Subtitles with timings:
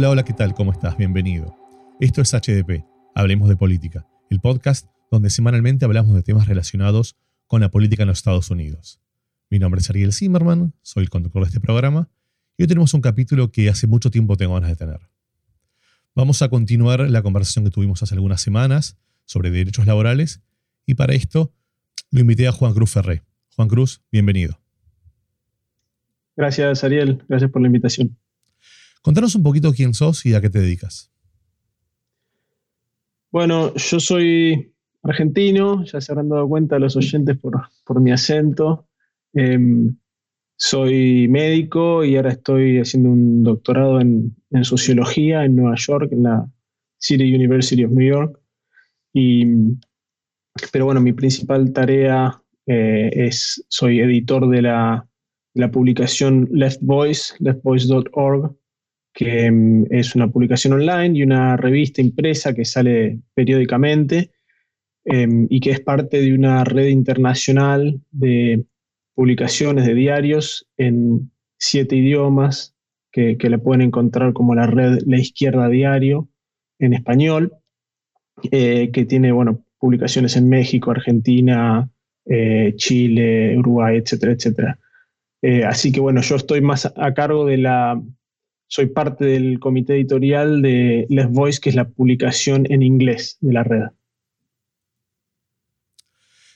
[0.00, 0.54] Hola, hola, ¿qué tal?
[0.54, 0.96] ¿Cómo estás?
[0.96, 1.54] Bienvenido.
[2.00, 7.60] Esto es HDP, Hablemos de Política, el podcast donde semanalmente hablamos de temas relacionados con
[7.60, 8.98] la política en los Estados Unidos.
[9.50, 12.08] Mi nombre es Ariel Zimmerman, soy el conductor de este programa,
[12.56, 15.00] y hoy tenemos un capítulo que hace mucho tiempo tengo ganas de tener.
[16.14, 20.40] Vamos a continuar la conversación que tuvimos hace algunas semanas sobre derechos laborales,
[20.86, 21.52] y para esto
[22.10, 23.22] lo invité a Juan Cruz Ferré.
[23.54, 24.58] Juan Cruz, bienvenido.
[26.36, 27.22] Gracias, Ariel.
[27.28, 28.16] Gracias por la invitación.
[29.02, 31.10] Contanos un poquito quién sos y a qué te dedicas.
[33.30, 38.88] Bueno, yo soy argentino, ya se habrán dado cuenta los oyentes por, mi acento.
[39.32, 39.96] Em,
[40.56, 46.50] soy médico y ahora estoy haciendo un doctorado en, sociología en Nueva York, en la
[46.98, 48.38] City University of New York.
[49.14, 49.46] Y,
[50.72, 55.08] pero bueno, mi principal tarea eh, es, soy editor de la,
[55.54, 58.54] de la publicación Left Voice, leftvoice.org,
[59.12, 64.30] que mm, es una publicación online y una revista impresa que sale periódicamente
[65.04, 68.64] em, y que es parte de una red internacional de
[69.14, 72.74] publicaciones de diarios en siete idiomas
[73.12, 76.28] que, que la pueden encontrar como la red La Izquierda Diario
[76.78, 77.52] en español,
[78.50, 81.90] eh, que tiene bueno, publicaciones en México, Argentina,
[82.24, 84.78] eh, Chile, Uruguay, etcétera, etcétera.
[85.42, 88.00] Eh, así que bueno, yo estoy más a cargo de la,
[88.70, 93.52] soy parte del comité editorial de Les Voice, que es la publicación en inglés de
[93.52, 93.82] la red.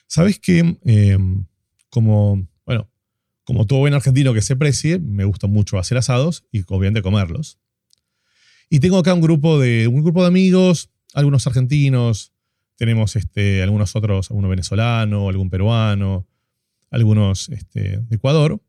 [0.06, 1.18] Sabes que, eh,
[1.90, 2.88] como, bueno,
[3.42, 7.58] como todo buen argentino que se precie, me gusta mucho hacer asados y obviamente comerlos.
[8.70, 12.32] Y tengo acá un grupo de, un grupo de amigos, algunos argentinos,
[12.76, 16.28] tenemos este, algunos otros, alguno venezolano, algún peruano,
[16.90, 18.60] algunos este, de Ecuador.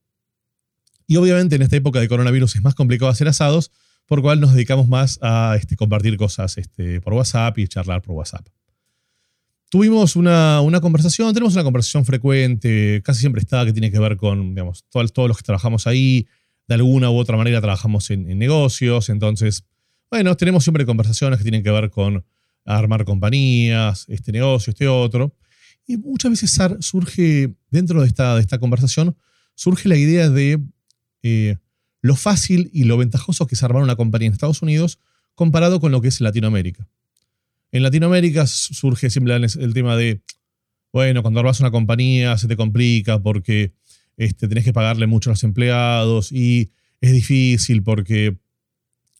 [1.08, 3.72] Y obviamente en esta época de coronavirus es más complicado hacer asados,
[4.06, 8.02] por lo cual nos dedicamos más a este, compartir cosas este, por WhatsApp y charlar
[8.02, 8.48] por WhatsApp.
[9.70, 14.50] Tuvimos una, conversación, tenemos una conversación frecuente, casi siempre está, que tiene que ver con,
[14.50, 16.28] digamos, todos, todos los que trabajamos ahí,
[16.68, 19.66] de alguna u otra manera trabajamos en, en negocios, entonces,
[20.10, 22.24] bueno, tenemos siempre conversaciones que tienen que ver con
[22.66, 25.36] armar compañías, este negocio, este otro.
[25.88, 29.16] Y muchas veces surge, dentro de esta, de esta conversación,
[29.54, 30.60] surge la idea de
[31.28, 31.58] eh,
[32.02, 35.00] lo fácil y lo ventajoso que es armar una compañía en Estados Unidos
[35.34, 36.88] comparado con lo que es Latinoamérica.
[37.72, 40.22] En Latinoamérica surge siempre el tema de,
[40.94, 43.74] bueno, cuando armas una compañía se te complica porque
[44.18, 46.69] este, tenés que pagarle mucho a los empleados y
[47.02, 48.38] es difícil porque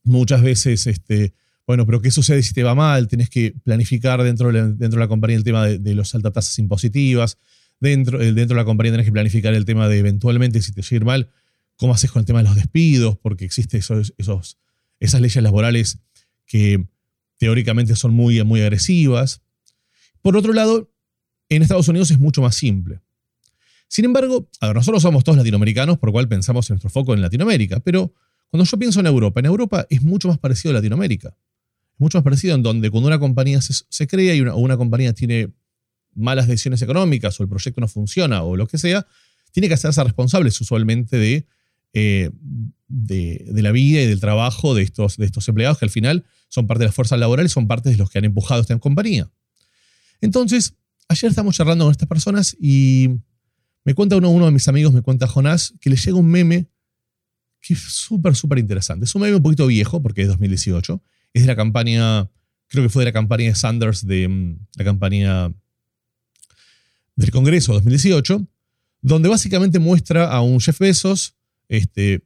[0.03, 1.33] muchas veces, este,
[1.66, 3.07] bueno, pero ¿qué sucede si te va mal?
[3.07, 6.33] Tienes que planificar dentro de la, dentro de la compañía el tema de, las altas
[6.33, 7.39] tasas impositivas.
[7.79, 10.83] Dentro, eh, dentro de la compañía tenés que planificar el tema de eventualmente si te
[10.83, 11.29] llega mal,
[11.77, 14.13] cómo haces con el tema de los despidos, porque existen esos,
[14.99, 15.99] esas leyes laborales
[16.45, 16.85] que
[17.37, 19.41] teóricamente son muy, muy agresivas.
[20.21, 20.91] Por otro lado,
[21.49, 23.01] en Estados Unidos es mucho más simple.
[23.87, 27.79] Sin embargo, nosotros somos todos latinoamericanos, por lo cual pensamos en nuestro foco en Latinoamérica,
[27.81, 28.13] pero
[28.49, 31.29] cuando yo pienso en Europa, en Europa es mucho más parecido a Latinoamérica.
[31.93, 35.13] Es mucho más parecido en donde cuando una compañía se, crea y una, una compañía
[35.13, 35.53] tiene
[36.13, 39.05] malas decisiones económicas o el proyecto no funciona o lo que sea,
[39.51, 41.45] tiene que hacerse responsable usualmente de
[41.95, 42.29] eh,
[42.89, 46.67] de, la vida y del trabajo de estos, de estos empleados que al final son
[46.67, 49.31] parte de las fuerzas laborales, son parte de los que han empujado esta compañía.
[50.19, 50.75] Entonces,
[51.07, 53.09] ayer estamos charlando con estas personas y
[53.85, 56.67] me cuenta uno, uno de mis amigos, me cuenta Jonás, que le llega un meme
[57.61, 59.05] que es súper, súper interesante.
[59.05, 61.01] Es un meme un poquito viejo porque es 2018.
[61.34, 62.29] Es de la campaña,
[62.67, 65.53] creo que fue de la campaña de Sanders, de mm, la campaña
[67.16, 68.45] del Congreso 2018,
[69.01, 71.35] donde básicamente muestra a un Jeff Bezos
[71.70, 72.26] este,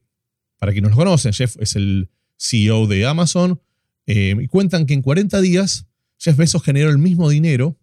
[0.57, 3.61] para quienes no lo conocen, Jeff es el CEO de Amazon.
[4.05, 5.85] Eh, y cuentan que en 40 días
[6.17, 7.77] Jeff Bezos generó el mismo dinero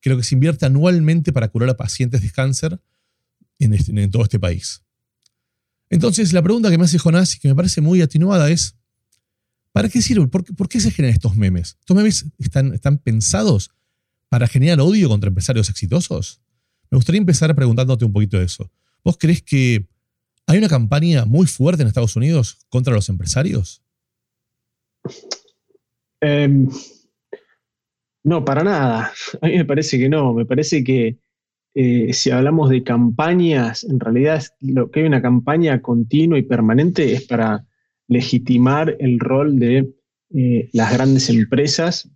[0.00, 2.80] que lo que se invierte anualmente para curar a pacientes de cáncer
[3.58, 4.82] en, este, todo este país.
[5.90, 8.76] Entonces, la pregunta que me hace Jonás y que me parece muy atenuada es,
[9.70, 10.26] ¿para qué sirve?
[10.26, 11.76] ¿Por, qué se generan estos memes?
[11.80, 13.70] ¿Estos memes están, están pensados
[14.28, 16.40] para generar odio contra empresarios exitosos?
[16.90, 18.72] Me gustaría empezar preguntándote un poquito de eso.
[19.04, 19.86] ¿Vos crees que
[20.52, 23.82] ¿Hay una campaña muy fuerte en Estados Unidos contra los empresarios?
[26.20, 26.68] Em,
[28.22, 29.12] no, para nada.
[29.40, 30.34] A mí me parece que no.
[30.34, 31.16] Me parece que
[31.74, 37.14] eh, si hablamos de campañas, en realidad lo que hay una campaña continua y permanente
[37.14, 37.64] es para
[38.06, 39.94] legitimar el rol de
[40.34, 42.10] eh, las grandes empresas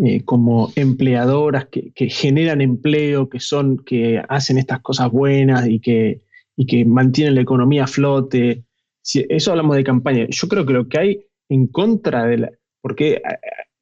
[0.00, 5.80] eh, como empleadoras que, que, generan empleo, que son, que hacen estas cosas buenas y
[5.80, 6.21] que
[6.56, 8.64] y que mantienen la economía a flote.
[9.02, 10.26] Eso hablamos de campaña.
[10.28, 12.50] Yo creo que lo que hay en contra de la...
[12.80, 13.20] Porque, eh,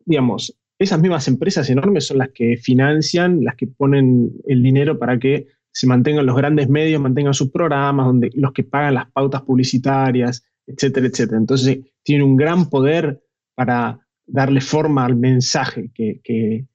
[0.04, 5.18] digamos, esas mismas empresas enormes son las que financian, las que ponen el dinero para
[5.18, 9.42] que se mantengan los grandes medios, mantengan sus programas, donde, los que pagan las pautas
[9.42, 11.38] publicitarias, etcétera, etcétera.
[11.38, 13.22] Entonces, tiene un gran poder
[13.54, 16.66] para darle forma al mensaje que,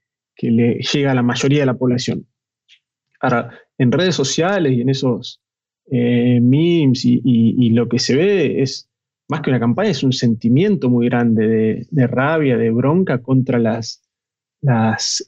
[0.41, 2.27] le llega a la mayoría de la población.
[3.19, 5.41] Ahora, en redes sociales y en esos
[5.91, 8.89] eh, memes y, lo que se ve es,
[9.27, 14.01] más que una campaña, es un sentimiento muy grande de, rabia, de bronca contra las,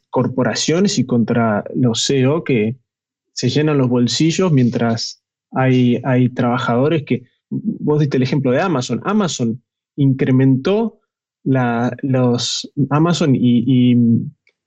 [0.10, 2.78] corporaciones y contra los CEO que
[3.34, 9.00] se llenan los bolsillos mientras hay, hay trabajadores que, vos diste el ejemplo de Amazon,
[9.04, 9.62] Amazon
[9.96, 11.02] incrementó
[11.44, 13.96] los Amazon y,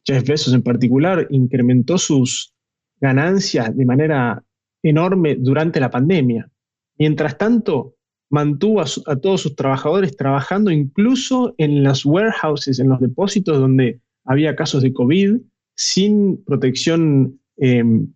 [0.02, 2.54] Jeff Bezos en particular incrementó sus
[3.00, 4.42] ganancias de manera
[4.82, 6.50] enorme durante la pandemia.
[6.98, 7.96] Mientras tanto,
[8.30, 14.54] mantuvo a, todos sus trabajadores trabajando incluso en los warehouses, en los depósitos donde había
[14.54, 15.36] casos de COVID,
[15.74, 18.12] sin protección em,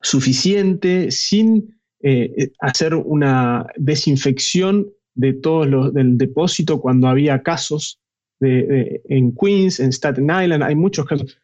[0.00, 8.00] suficiente, sin eh, hacer una desinfección de todos los del depósito cuando había casos
[8.44, 11.38] en Queens, en Staten Island, hay muchos casos.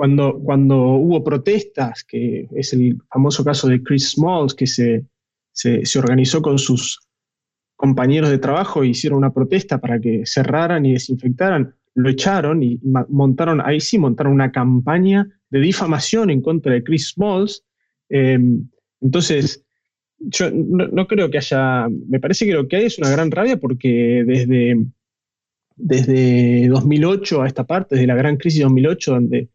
[0.00, 5.04] Cuando, hubo protestas, que es el famoso caso de Chris Smalls, que se,
[5.52, 7.00] se, organizó con sus
[7.76, 12.80] compañeros de trabajo e hicieron una protesta para que cerraran y desinfectaran, lo echaron y
[13.10, 17.62] montaron, ahí sí montaron una campaña de difamación en contra de Chris Smalls.
[18.08, 18.70] Em,
[19.02, 19.62] entonces,
[20.18, 23.58] yo no, creo que haya, me parece que lo que hay es una gran rabia
[23.58, 24.82] porque desde,
[25.76, 29.50] desde 2008 a esta parte, desde la gran crisis de 2008, donde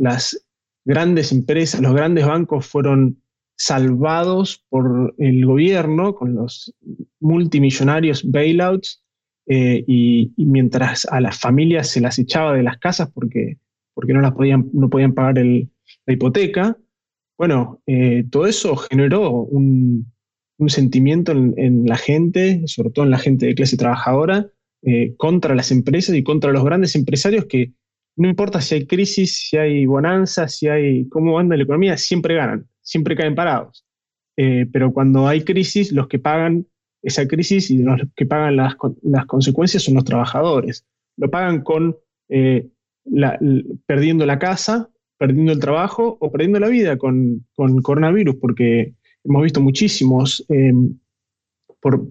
[0.00, 0.46] las
[0.84, 3.22] grandes empresas, los grandes bancos fueron
[3.56, 6.74] salvados por el gobierno con los
[7.20, 9.04] multimillonarios bailouts
[9.46, 13.58] eh, y, mientras a las familias se las echaba de las casas porque,
[13.92, 16.78] porque no, las podían, no podían pagar la hipoteca,
[17.36, 20.12] bueno, eh, todo eso generó un,
[20.68, 24.46] sentimiento en, la gente, sobre todo en la gente de clase trabajadora,
[24.82, 27.72] eh, contra las empresas y contra los grandes empresarios que
[28.16, 32.34] no importa si hay crisis, si hay bonanza, si hay cómo anda la economía, siempre
[32.34, 33.86] ganan, siempre caen parados.
[34.36, 36.66] Eh, pero cuando hay crisis, los que pagan
[37.02, 38.76] esa crisis y los que pagan las,
[39.26, 40.86] consecuencias son los trabajadores.
[41.16, 41.96] Lo pagan con
[43.86, 44.90] perdiendo la casa
[45.20, 50.98] perdiendo el trabajo o perdiendo la vida con, coronavirus, porque hemos visto muchísimos, em,
[51.78, 52.08] por,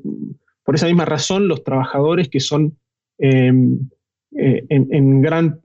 [0.76, 2.78] esa misma razón, los trabajadores que son
[3.18, 3.52] eh,
[4.32, 5.60] en, gran,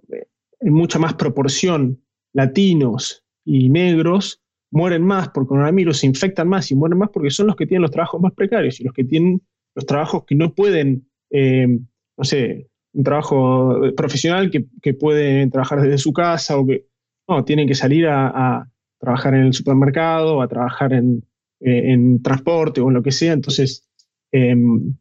[0.65, 2.03] en mucha más proporción
[2.33, 7.47] latinos y negros, mueren más por coronavirus, se infectan más y mueren más porque son
[7.47, 9.41] los que tienen los trabajos más precarios y los que tienen
[9.75, 15.83] los trabajos que no pueden, em, no sé, un trabajo profesional que, que puede trabajar
[15.83, 16.87] desde su casa o que
[17.29, 18.69] no, tienen que salir a,
[19.01, 21.23] trabajar en el supermercado, a trabajar en,
[21.61, 23.35] eh, transporte o en lo que sea.
[23.35, 23.87] Entonces,
[24.33, 24.97] em,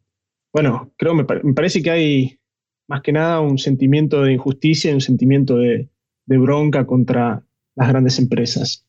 [0.52, 2.38] bueno, creo, me, me, parece que hay
[2.86, 5.88] más que nada un sentimiento de injusticia y un sentimiento de,
[6.26, 8.84] bronca contra las grandes empresas.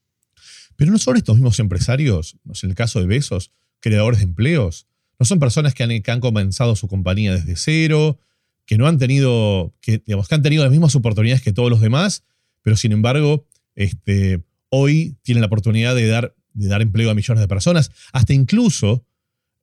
[0.75, 4.87] Pero no son estos mismos empresarios, en el caso de Besos, creadores de empleos,
[5.19, 8.19] no son personas que han, que han comenzado su compañía desde cero,
[8.65, 11.81] que no han tenido, que, digamos, que han tenido las mismas oportunidades que todos los
[11.81, 12.23] demás
[12.65, 17.39] pero sin embargo, este, hoy tienen la oportunidad de dar, de dar empleo a millones
[17.39, 17.91] de personas.
[18.11, 19.05] Hasta incluso,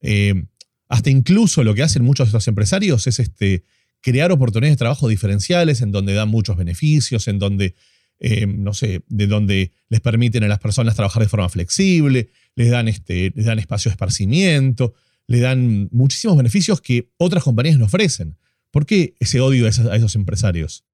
[0.00, 0.44] eh,
[0.88, 3.64] hasta incluso lo que hacen muchos de estos empresarios es este,
[4.02, 7.74] crear oportunidades de trabajo diferenciales en donde dan muchos beneficios, en donde,
[8.18, 12.70] eh, no sé, de donde les permiten a las personas trabajar de forma flexible, les
[12.70, 14.94] dan, este, les dan espacio de esparcimiento,
[15.26, 18.36] le dan muchísimos beneficios que otras compañías no ofrecen.
[18.70, 20.84] ¿Por qué ese odio a esos empresarios?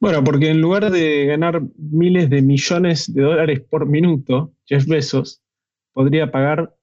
[0.00, 5.42] Bueno, porque en lugar de ganar miles de millones de dólares por minuto, Jeff Bezos
[5.92, 6.74] podría pagar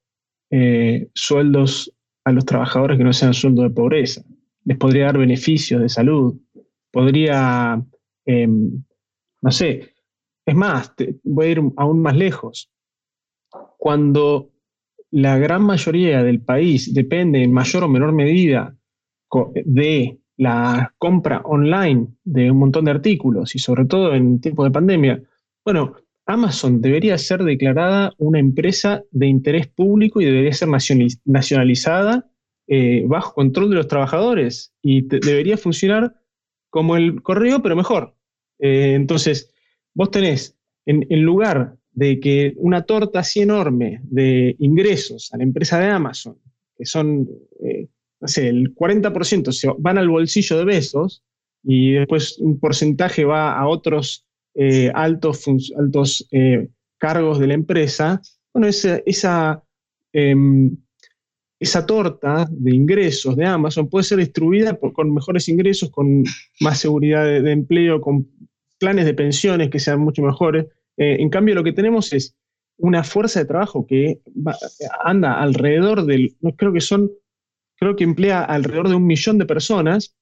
[0.51, 1.91] eh, sueldos
[2.27, 4.21] a los trabajadores que no sean sueldos de pobreza.
[4.65, 6.35] Les podría dar beneficios de salud.
[6.91, 7.81] Podría,
[8.25, 8.83] em,
[9.41, 9.93] no sé,
[10.45, 10.93] es más,
[11.23, 12.69] voy a ir aún más lejos.
[13.77, 14.51] Cuando
[15.11, 18.75] la gran mayoría del país depende en mayor o menor medida
[19.53, 24.71] de la compra online de un montón de artículos y sobre todo en tiempo de
[24.71, 25.23] pandemia,
[25.63, 25.95] bueno,
[26.27, 30.67] Amazon debería ser declarada una empresa de interés público y debería ser
[31.25, 32.29] nacionalizada
[32.67, 36.15] eh, bajo control de los trabajadores y debería funcionar
[36.69, 38.15] como el correo, pero mejor.
[38.59, 39.53] Eh, entonces,
[39.93, 45.79] vos tenés, en, lugar de que una torta así enorme de ingresos a la empresa
[45.79, 46.37] de Amazon,
[46.77, 47.27] que son
[47.63, 47.87] eh,
[48.19, 51.23] no sé, el 40% se van al bolsillo de Besos
[51.63, 54.26] y después un porcentaje va a otros
[54.59, 55.45] eh, altos,
[55.77, 58.19] altos eh, cargos de la empresa,
[58.51, 59.63] bueno, esa, esa,
[60.11, 60.75] em,
[61.59, 66.23] esa, torta de ingresos de Amazon puede ser distribuida con mejores ingresos, con
[66.59, 68.27] más seguridad de, empleo, con
[68.79, 70.65] planes de pensiones que sean mucho mejores.
[70.97, 72.35] Eh, en cambio, lo que tenemos es
[72.77, 74.21] una fuerza de trabajo que
[75.03, 77.11] anda alrededor del, creo que son,
[77.75, 80.15] creo que emplea alrededor de un millón de personas,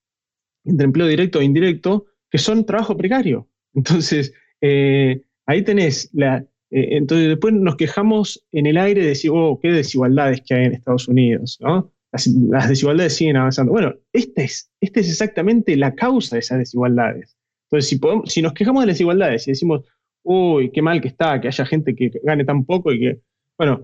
[0.65, 3.47] entre empleo directo e indirecto, que son trabajo precario.
[3.75, 6.45] Entonces, eh, ahí tenés la...
[6.71, 10.65] Eh, entonces después nos quejamos en el aire de decir, oh, qué desigualdades que hay
[10.65, 11.91] en Estados Unidos, ¿no?
[12.11, 13.71] Las, desigualdades siguen avanzando.
[13.73, 17.37] Bueno, esta es, esta es exactamente la causa de esas desigualdades.
[17.65, 19.81] Entonces, si, podemos, si nos quejamos de las desigualdades y decimos,
[20.23, 23.19] uy, qué mal que está, que haya gente que gane tan poco y que,
[23.57, 23.83] bueno,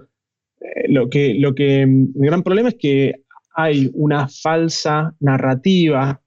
[0.62, 3.16] eh, lo que, lo que, el gran problema es que
[3.54, 6.22] hay una falsa narrativa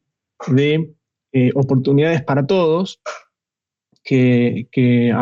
[0.47, 0.95] de
[1.55, 3.01] oportunidades para todos
[4.05, 5.15] que, que,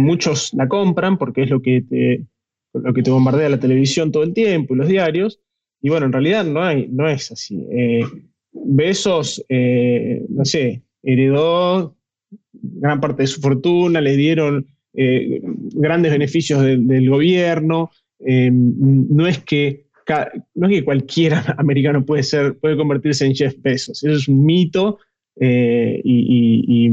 [0.00, 2.24] muchos la compran porque es lo que, te,
[2.72, 5.40] lo que te bombardea la televisión todo el tiempo y los diarios.
[5.82, 7.66] Y bueno, en realidad no, hay, no es así.
[7.72, 8.04] Eh,
[8.52, 11.96] Besos, eh, no sé, heredó
[12.52, 17.90] gran parte de su fortuna, le dieron eh, grandes beneficios del gobierno.
[18.20, 19.86] no, es que,
[20.54, 24.04] no es que cualquier americano puede, ser, puede convertirse en Jeff Bezos.
[24.04, 24.98] Eso es un mito
[25.36, 26.90] y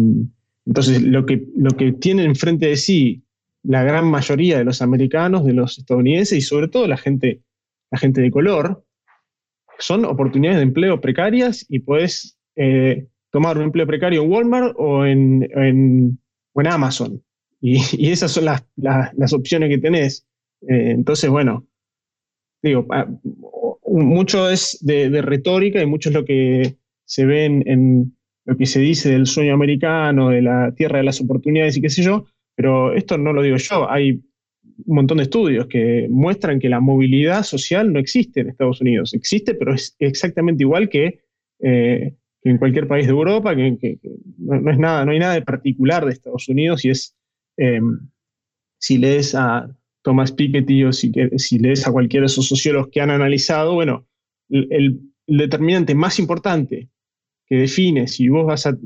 [0.67, 3.23] entonces, lo que, lo que tienen enfrente de sí
[3.63, 7.41] la gran mayoría de los americanos, de los estadounidenses y sobre todo la gente,
[7.89, 8.83] la gente de color,
[9.79, 15.05] son oportunidades de empleo precarias y puedes eh, tomar un empleo precario en Walmart o
[15.05, 16.19] en, en,
[16.65, 17.23] Amazon.
[17.61, 20.27] Y, esas son las, las, opciones que tenés.
[20.61, 21.65] Eh, entonces, bueno,
[22.61, 22.87] digo,
[23.85, 28.16] mucho es de, retórica y mucho es lo que se ve en,
[28.47, 31.89] lo que se dice del sueño americano, de la tierra de las oportunidades y qué
[31.89, 32.25] sé yo,
[32.55, 34.13] pero esto no lo digo yo, hay
[34.85, 39.13] un montón de estudios que muestran que la movilidad social no existe en Estados Unidos.
[39.13, 41.19] Existe, pero es exactamente igual que,
[41.59, 43.99] eh, en cualquier país de Europa, que,
[44.37, 47.17] no, es nada, no hay nada de particular de Estados Unidos y es,
[47.57, 47.81] eh,
[48.79, 49.69] si lees a
[50.03, 54.07] Thomas Piketty o si, si, lees a cualquiera de esos sociólogos que han analizado, bueno,
[54.49, 56.87] el determinante más importante
[57.47, 58.77] que define si vos vas a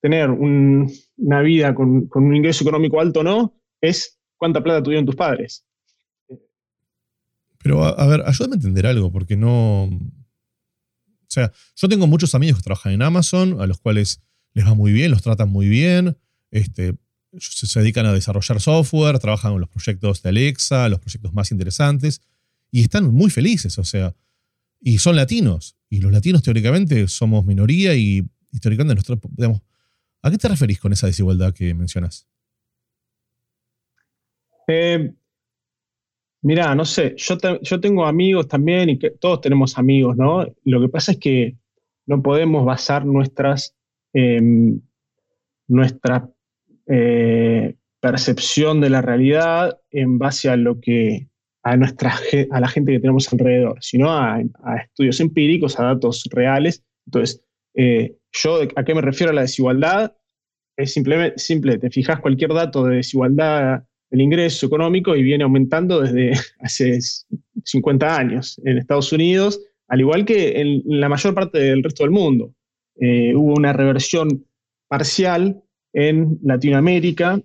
[0.00, 5.16] tener una vida con, un ingreso económico alto o no, es cuánta plata tuvieron tus
[5.16, 5.64] padres.
[7.62, 9.84] Pero, a, ver, ayúdame a entender algo, porque no...
[9.84, 14.74] O sea, yo tengo muchos amigos que trabajan en Amazon, a los cuales les va
[14.74, 16.16] muy bien, los tratan muy bien,
[16.50, 16.94] este,
[17.38, 22.20] se, dedican a desarrollar software, trabajan en los proyectos de Alexa, los proyectos más interesantes,
[22.70, 24.14] y están muy felices, o sea,
[24.84, 25.76] y son latinos.
[25.88, 28.22] Y los latinos teóricamente somos minoría y
[28.52, 29.62] históricamente nosotros, digamos,
[30.22, 32.28] ¿a qué te referís con esa desigualdad que mencionas?
[34.68, 35.12] Eh,
[36.42, 40.46] mirá, no sé, yo, yo, tengo amigos también y que todos tenemos amigos, ¿no?
[40.64, 41.56] Lo que pasa es que
[42.06, 43.74] no podemos basar nuestras,
[44.12, 44.80] em,
[45.66, 46.30] nuestra
[46.86, 51.28] eh, percepción de la realidad en base a lo que
[51.64, 52.14] a, nuestra,
[52.50, 54.40] a la gente que tenemos alrededor, sino a,
[54.82, 56.84] estudios empíricos, a datos reales.
[57.06, 57.42] Entonces,
[57.74, 60.14] eh, yo a qué me refiero a la desigualdad
[60.76, 66.00] es simplemente simple, te fijas cualquier dato de desigualdad del ingreso económico y viene aumentando
[66.00, 66.98] desde hace
[67.64, 72.10] 50 años en Estados Unidos, al igual que en la mayor parte del resto del
[72.10, 72.54] mundo.
[72.96, 74.46] Eh, hubo una reversión
[74.88, 77.40] parcial en Latinoamérica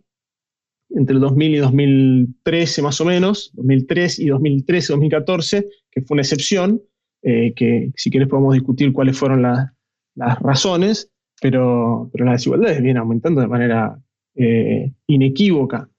[0.90, 6.22] entre el 2000 y 2013 más o menos, 2003 y 2013, 2014, que fue una
[6.22, 6.82] excepción,
[7.22, 13.02] eh, que si quieres podemos discutir cuáles fueron las razones, pero, pero las desigualdades vienen
[13.02, 14.00] aumentando de manera
[14.36, 15.90] eh, inequívoca.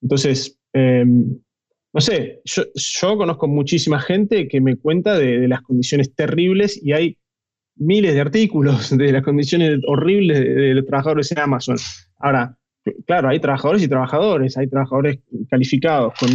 [0.00, 1.38] Entonces, em,
[1.92, 7.18] no sé, yo, conozco muchísima gente que me cuenta de, las condiciones terribles y hay
[7.76, 11.76] miles de artículos de las condiciones horribles de los trabajadores en Amazon.
[12.18, 12.56] Ahora,
[13.06, 16.30] claro, hay trabajadores y trabajadores, hay trabajadores calificados con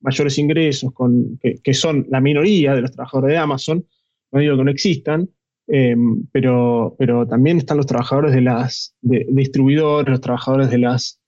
[0.00, 3.86] mayores ingresos, con, que, son la minoría de los trabajadores de Amazon,
[4.32, 5.28] no digo que no existan,
[5.68, 11.20] em, pero, pero también están los trabajadores de las distribuidores, los trabajadores de las,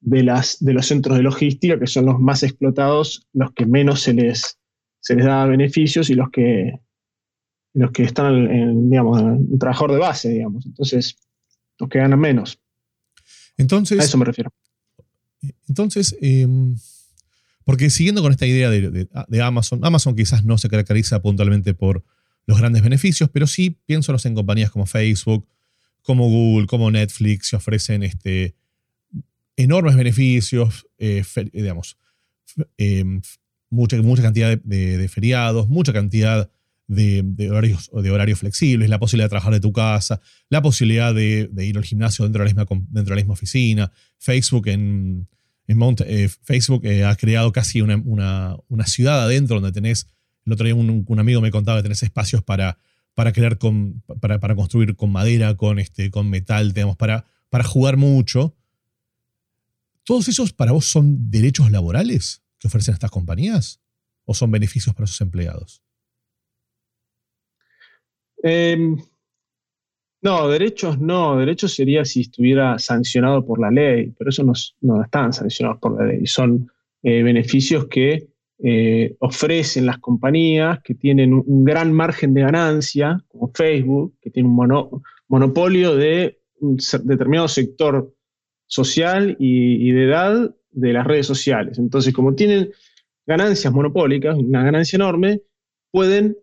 [0.00, 4.00] de las de los centros de logística, que son los más explotados, los que menos
[4.00, 4.58] se les,
[5.00, 6.80] se les da beneficios y los que
[7.72, 10.66] los que están en, digamos, en trabajador de base, digamos.
[10.66, 11.16] Entonces,
[11.78, 12.59] los que ganan menos.
[13.56, 14.52] Entonces, a eso me refiero.
[15.68, 16.76] Entonces, em,
[17.64, 19.08] porque siguiendo con esta idea de,
[19.42, 22.04] Amazon, Amazon quizás no se caracteriza puntualmente por,
[22.50, 25.46] los grandes beneficios, pero sí pienso en compañías como Facebook,
[26.02, 28.56] como Google, como Netflix, que ofrecen este,
[29.56, 31.96] enormes beneficios, eh, digamos,
[32.76, 33.04] eh,
[33.68, 36.50] mucha, mucha cantidad de, feriados, mucha cantidad
[36.90, 41.48] de, horarios, de horarios flexibles, la posibilidad de trabajar de tu casa, la posibilidad de,
[41.58, 43.92] ir al gimnasio dentro de la misma, dentro de la misma oficina.
[44.18, 45.28] Facebook en,
[45.68, 48.56] eh, Facebook ha creado casi una,
[48.86, 50.08] ciudad adentro donde tenés,
[50.44, 52.78] el otro día un, amigo me contaba que tenés espacios para,
[53.14, 57.98] para crear con, para, construir con madera, con, este, con metal, tenemos para, para jugar
[57.98, 58.56] mucho.
[60.02, 63.80] ¿Todos esos para vos son derechos laborales que ofrecen estas compañías?
[64.24, 65.82] ¿O son beneficios para sus empleados?
[68.42, 68.96] Em,
[70.22, 71.38] no, derechos no.
[71.38, 76.06] Derechos sería si estuviera sancionado por la ley, pero eso no, están sancionados por la
[76.06, 76.26] ley.
[76.26, 76.70] Son
[77.02, 78.28] eh, beneficios que
[78.62, 84.50] eh, ofrecen las compañías que tienen un, gran margen de ganancia, como Facebook, que tiene
[84.50, 84.94] un
[85.28, 88.14] monopolio de un determinado sector
[88.66, 91.78] social y, de edad de las redes sociales.
[91.78, 92.70] Entonces, como tienen
[93.26, 95.40] ganancias monopólicas, una ganancia enorme,
[95.90, 96.36] pueden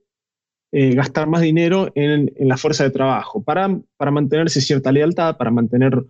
[0.74, 5.50] eh, gastar más dinero en, la fuerza de trabajo para, para mantenerse cierta lealtad, para
[5.50, 6.04] mantener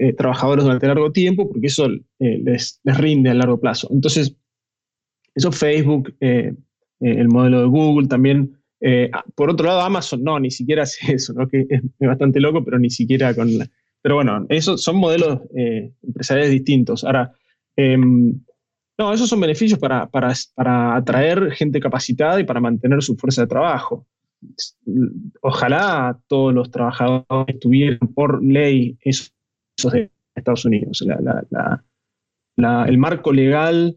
[0.00, 1.86] eh, trabajadores durante largo tiempo, porque eso
[2.18, 3.88] eh, les, les, rinde a largo plazo.
[3.92, 4.36] Entonces,
[5.36, 8.58] eso Facebook, el modelo de Google también.
[9.12, 11.48] Ah, por otro lado, Amazon no, ni siquiera hace eso, ¿no?
[11.48, 13.70] que es, bastante loco, pero ni siquiera con la,
[14.02, 15.42] pero bueno, esos son modelos
[16.02, 17.04] empresariales distintos.
[17.04, 17.32] Ahora,
[17.76, 18.40] em,
[19.02, 20.08] no, esos son beneficios para,
[20.96, 24.06] atraer gente capacitada y para mantener su fuerza de trabajo.
[25.40, 29.32] Ojalá todos los trabajadores tuvieran por ley esos
[29.92, 31.04] de Estados Unidos.
[32.56, 33.96] el marco legal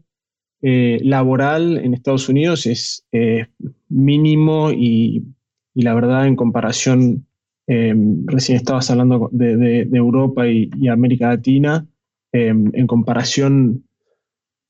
[0.62, 3.04] eh, laboral en Estados Unidos es
[3.88, 5.24] mínimo y,
[5.74, 7.26] y, la verdad en comparación
[7.66, 11.86] Em, recién estabas hablando de, Europa y, América Latina.
[12.32, 13.85] Em, en comparación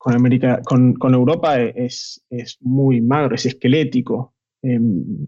[0.07, 4.33] con, América, con, Europa es, es, muy magro, es esquelético.
[4.61, 5.27] Em,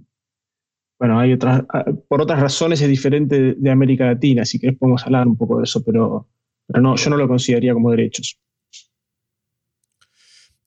[0.98, 1.64] bueno, hay otras,
[2.08, 5.66] por otras razones es diferente de, América Latina, así que podemos hablar un poco de
[5.66, 6.30] eso, pero,
[6.66, 8.40] pero no, yo no lo consideraría como derechos.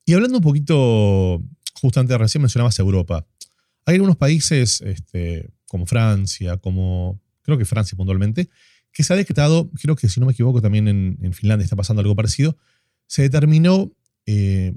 [0.04, 1.42] Y hablando un poquito,
[1.80, 3.26] justamente recién mencionabas Europa.
[3.86, 8.50] Hay algunos países, este, como Francia, como creo que Francia puntualmente,
[8.92, 12.02] que se ha decretado, creo que si no me equivoco también en, Finlandia está pasando
[12.02, 12.58] algo parecido,
[13.06, 13.90] se determinó
[14.26, 14.74] eh,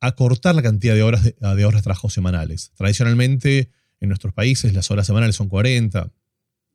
[0.00, 2.72] acortar la cantidad de horas de, horas de trabajo semanales.
[2.74, 3.70] Tradicionalmente
[4.00, 6.12] en nuestros países las horas semanales son 40,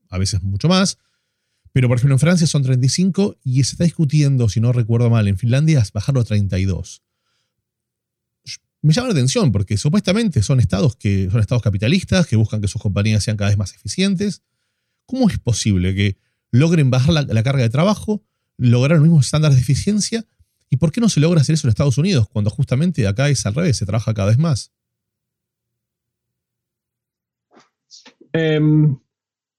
[0.10, 0.98] a veces mucho más,
[1.72, 5.28] pero por ejemplo en Francia son 35 y se está discutiendo, si no recuerdo mal,
[5.28, 7.04] en Finlandia bajarlo a 32
[8.82, 12.68] me llama la atención porque supuestamente son estados que son estados capitalistas que buscan que
[12.68, 14.42] sus compañías sean cada vez más eficientes.
[15.06, 16.18] ¿Cómo es posible que
[16.52, 18.24] logren bajar la, carga de trabajo,
[18.58, 20.26] lograr los mismos estándares de eficiencia?
[20.72, 23.46] ¿Y por qué no se logra hacer eso en Estados Unidos cuando justamente acá es
[23.46, 24.74] al revés, se trabaja cada vez más?
[28.34, 28.98] Em,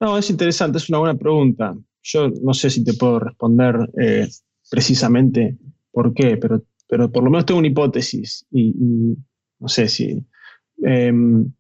[0.01, 1.77] no, es interesante, es una buena pregunta.
[2.03, 4.29] Yo no sé si te puedo responder eh,
[4.69, 5.57] precisamente
[5.93, 8.75] por qué, pero pero por lo menos tengo una hipótesis y,
[9.59, 10.23] no sé si
[10.83, 11.51] em,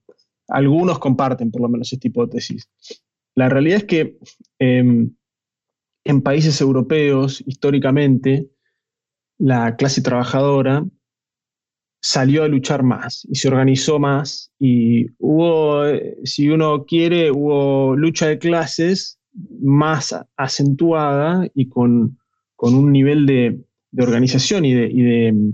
[0.48, 2.68] algunos comparten por lo menos esta hipótesis.
[3.34, 4.18] La realidad es que
[4.58, 5.10] em,
[6.04, 8.50] en países europeos, históricamente,
[9.42, 10.84] la clase trabajadora
[12.00, 15.82] salió a luchar más y se organizó más y hubo,
[16.24, 19.18] si uno quiere, hubo lucha de clases
[19.60, 22.16] más acentuada y con
[22.58, 25.52] un nivel de, de organización y de,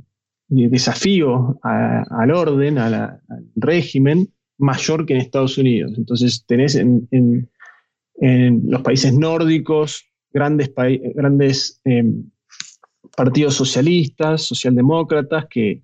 [0.49, 3.21] desafío al orden, al
[3.57, 5.95] régimen, mayor que en Estados Unidos.
[5.97, 7.49] Entonces tenés en,
[8.21, 10.73] los países nórdicos grandes,
[11.15, 12.31] grandes em,
[13.17, 15.83] partidos socialistas, socialdemócratas, que,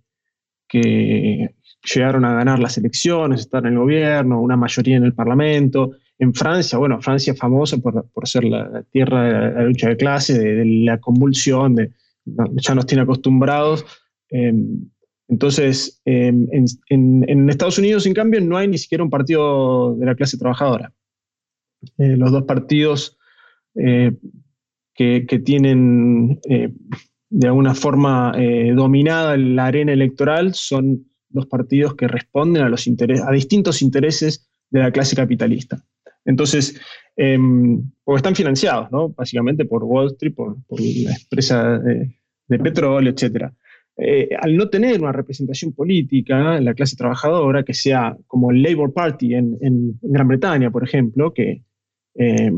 [0.68, 1.54] que
[1.94, 5.92] llegaron a ganar las elecciones, estar en el gobierno, una mayoría en el Parlamento.
[6.18, 10.38] En Francia, bueno, Francia es famosa por, ser la, tierra de la, lucha de clase,
[10.38, 11.90] de la convulsión, de,
[12.24, 13.84] ya nos tiene acostumbrados.
[14.30, 14.88] Em,
[15.28, 16.46] entonces, em,
[16.88, 20.92] en, Estados Unidos, en cambio, no hay ni siquiera un partido de la clase trabajadora.
[21.98, 23.18] Eh, los dos partidos
[24.98, 26.72] eh, que, tienen eh,
[27.30, 28.32] de alguna forma
[28.74, 34.80] dominada la arena electoral son dos partidos que responden a, los a distintos intereses de
[34.80, 35.84] la clase capitalista.
[36.24, 36.80] Entonces,
[37.16, 39.10] em, porque están financiados, ¿no?
[39.10, 43.52] Básicamente por Wall Street, por, la empresa de, petróleo, etc.
[43.96, 48.62] eh, al no tener una representación política en la clase trabajadora, que sea como el
[48.62, 51.62] Labour Party en, Gran Bretaña, por ejemplo, que,
[52.14, 52.52] eh,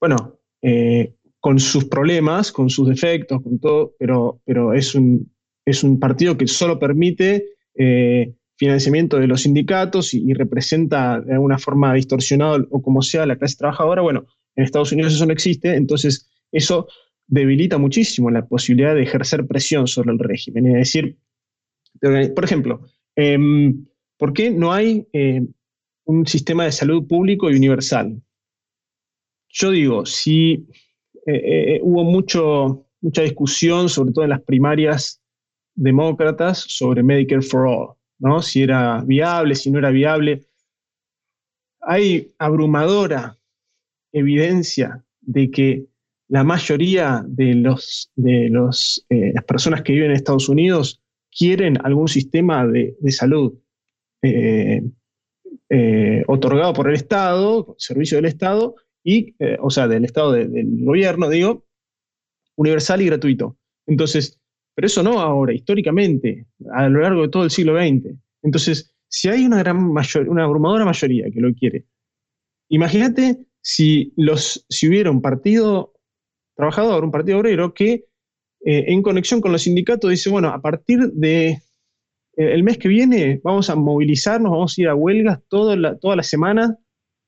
[0.00, 1.14] bueno, eh,
[1.46, 5.30] con sus problemas, con sus defectos, con todo, pero, pero es, un,
[5.64, 7.44] es un partido que solo permite
[8.56, 13.58] financiamiento de los sindicatos y, representa de alguna forma distorsionado o como sea la clase
[13.58, 14.02] trabajadora.
[14.02, 16.88] Bueno, en Estados Unidos eso no existe, entonces eso
[17.28, 20.66] debilita muchísimo la posibilidad de ejercer presión sobre el régimen.
[20.66, 21.16] Es decir,
[22.34, 23.86] por ejemplo, em,
[24.18, 25.46] ¿por qué no hay eh,
[26.06, 28.20] un sistema de salud público y universal?
[29.48, 30.66] Yo digo, si
[31.26, 35.20] eh, eh, hubo mucho, mucha discusión, sobre todo en las primarias
[35.74, 38.40] demócratas, sobre Medicare for All, ¿no?
[38.40, 40.46] si era viable, si no era viable.
[41.80, 43.36] Hay abrumadora
[44.12, 45.86] evidencia de que
[46.28, 51.78] la mayoría de, los, de los, eh, las personas que viven en Estados Unidos quieren
[51.84, 53.54] algún sistema de, salud
[54.22, 54.82] eh,
[55.68, 58.74] eh, otorgado por el Estado, servicio del Estado,
[59.06, 61.64] y, o sea, del Estado del gobierno, digo,
[62.56, 63.56] universal y gratuito.
[63.86, 64.40] Entonces,
[64.74, 68.14] pero eso no ahora, históricamente, a lo largo de todo el siglo XX.
[68.42, 71.86] Entonces, si hay una gran mayor, una abrumadora mayoría que lo quiere,
[72.68, 75.94] imagínate si, los, si hubiera un partido
[76.56, 78.06] trabajador, un partido obrero, que
[78.64, 81.60] eh, en conexión con los sindicatos dice, bueno, a partir de eh,
[82.36, 86.16] el mes que viene vamos a movilizarnos, vamos a ir a huelgas toda la, toda
[86.16, 86.76] la semana,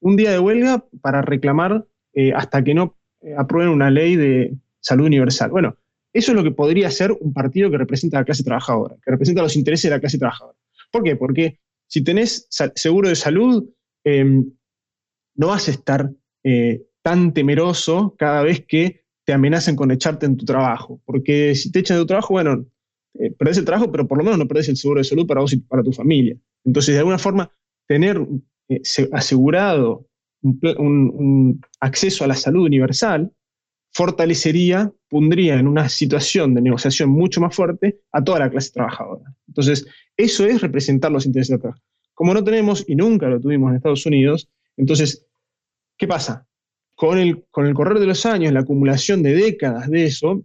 [0.00, 2.96] un día de huelga para reclamar eh, hasta que no
[3.36, 5.50] aprueben una ley de salud universal.
[5.50, 5.76] Bueno,
[6.12, 9.10] eso es lo que podría ser un partido que representa a la clase trabajadora, que
[9.10, 10.56] representa los intereses de la clase trabajadora.
[10.92, 11.16] ¿Por qué?
[11.16, 13.68] Porque si tenés seguro de salud,
[14.04, 14.50] em,
[15.34, 16.10] no vas a estar
[17.02, 21.00] tan temeroso cada vez que te amenacen con echarte en tu trabajo.
[21.04, 22.64] Porque si te echan de tu trabajo, bueno,
[23.18, 25.40] eh, perdés el trabajo, pero por lo menos no perdés el seguro de salud para
[25.40, 26.36] vos y para tu familia.
[26.64, 27.50] Entonces, de alguna forma,
[27.86, 28.18] tener
[28.68, 28.80] eh,
[29.12, 30.06] asegurado
[30.42, 33.30] un, acceso a la salud universal
[33.92, 39.34] fortalecería, pondría en una situación de negociación mucho más fuerte a toda la clase trabajadora.
[39.48, 41.82] Entonces, eso es representar los intereses de la trabajo.
[42.14, 45.26] Como no tenemos y nunca lo tuvimos en Estados Unidos, entonces,
[45.96, 46.48] ¿qué pasa?
[46.98, 50.44] con el, con el correr de los años, la acumulación de décadas de eso,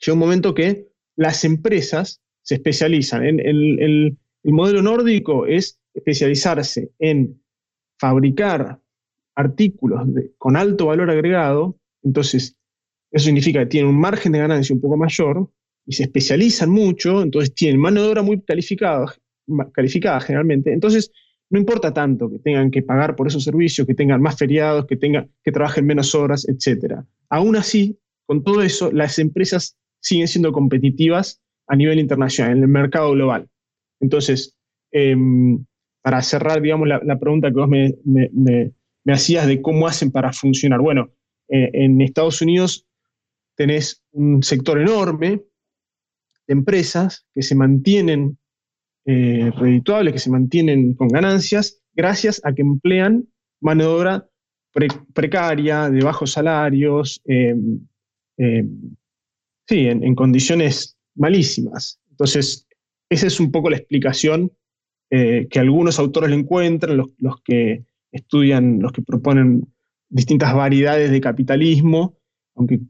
[0.00, 3.24] llega un momento que las empresas se especializan.
[3.24, 7.40] En, el, modelo nórdico es especializarse en
[7.98, 8.80] fabricar
[9.34, 10.06] artículos
[10.38, 12.56] con alto valor agregado, entonces
[13.10, 15.48] eso significa que tienen un margen de ganancia un poco mayor
[15.86, 19.14] y se especializan mucho, entonces tienen mano de obra muy calificada,
[19.72, 21.10] calificada generalmente, entonces
[21.52, 24.96] no importa tanto que tengan que pagar por esos servicios, que tengan más feriados, que,
[24.96, 27.02] tengan, que trabajen menos horas, etc.
[27.28, 32.68] Aún así, con todo eso, las empresas siguen siendo competitivas a nivel internacional, en el
[32.68, 33.48] mercado global.
[34.00, 34.56] Entonces,
[34.92, 35.62] em,
[36.02, 38.72] para cerrar, digamos, la, pregunta que vos me,
[39.06, 40.80] hacías de cómo hacen para funcionar.
[40.80, 41.10] Bueno,
[41.48, 42.86] eh, en Estados Unidos
[43.54, 45.42] tenés un sector enorme
[46.46, 48.38] de empresas que se mantienen
[49.04, 53.28] eh, redituables, que se mantienen con ganancias, gracias a que emplean
[53.60, 54.28] mano de obra
[55.12, 57.80] precaria, de bajos salarios, em,
[58.38, 58.94] em,
[59.68, 62.00] sí, en, condiciones malísimas.
[62.10, 62.66] Entonces,
[63.10, 64.50] esa es un poco la explicación
[65.12, 67.10] eh, que algunos autores le encuentran, los,
[67.44, 69.72] que estudian, los que proponen
[70.08, 72.18] distintas variedades de capitalismo,
[72.56, 72.80] aunque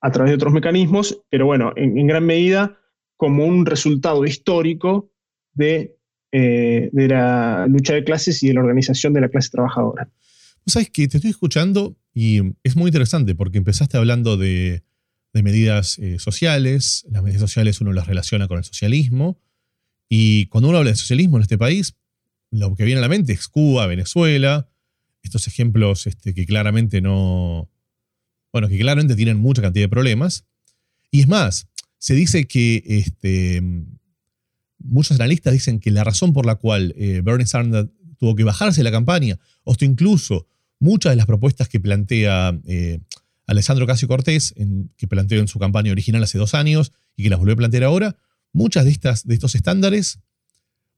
[0.00, 2.78] a través de otros mecanismos, pero bueno, en gran medida
[3.16, 5.10] como un resultado histórico
[5.54, 5.96] de,
[6.36, 10.10] eh, de la lucha de clases y de la organización de la clase trabajadora.
[10.66, 14.82] Sabes que te estoy escuchando y es muy interesante porque empezaste hablando de,
[15.32, 19.38] medidas eh, sociales, las medidas sociales uno las relaciona con el socialismo,
[20.08, 21.96] y cuando uno habla de socialismo en este país,
[22.50, 24.68] lo que viene a la mente es Cuba, Venezuela,
[25.22, 27.70] estos ejemplos este, que claramente no,
[28.52, 30.46] bueno, que claramente tienen mucha cantidad de problemas.
[31.10, 33.62] Y es más, se dice que este,
[34.78, 37.88] muchos analistas dicen que la razón por la cual eh, Bernie Sanders
[38.18, 40.46] tuvo que bajarse de la campaña, o incluso
[40.78, 43.00] muchas de las propuestas que plantea eh,
[43.46, 44.54] Alessandro Casio Cortés,
[44.96, 47.84] que planteó en su campaña original hace dos años y que las volvió a plantear
[47.84, 48.16] ahora,
[48.54, 50.20] muchas de, estas, de estos estándares,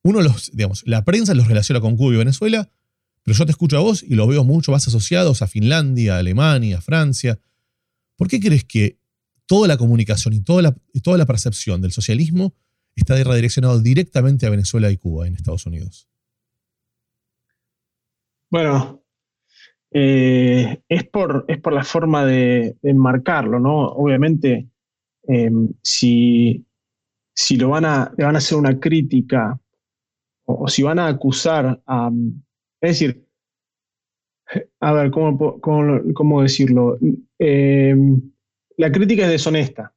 [0.03, 2.71] uno los, digamos, la prensa los relaciona con Cuba y Venezuela,
[3.25, 6.81] pero yo te escucho a vos y los veo mucho más asociados a Finlandia, Alemania,
[6.81, 7.41] Francia.
[8.15, 9.01] ¿Por qué crees que
[9.47, 12.55] toda la comunicación y toda la, toda la percepción del socialismo
[12.95, 16.09] está redireccionado directamente a Venezuela y Cuba en Estados Unidos?
[18.49, 19.03] Bueno,
[19.91, 23.89] eh, es, por, es por la forma de, enmarcarlo, ¿no?
[23.89, 24.69] Obviamente,
[25.25, 26.65] em, si,
[27.37, 29.61] si lo van a, le van a hacer una crítica
[30.47, 32.11] o, si van a acusar a...
[32.81, 33.27] Es decir,
[34.81, 36.99] a ver, ¿cómo, cómo, decirlo?
[37.39, 38.21] Em,
[38.77, 39.93] la crítica es deshonesta,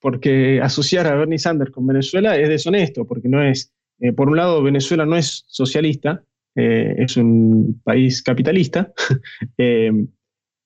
[0.00, 4.36] porque asociar a Bernie Sanders con Venezuela es deshonesto, porque no es, eh, por un
[4.36, 6.24] lado, Venezuela no es socialista,
[6.56, 8.92] eh, es un país capitalista,
[9.56, 10.08] em,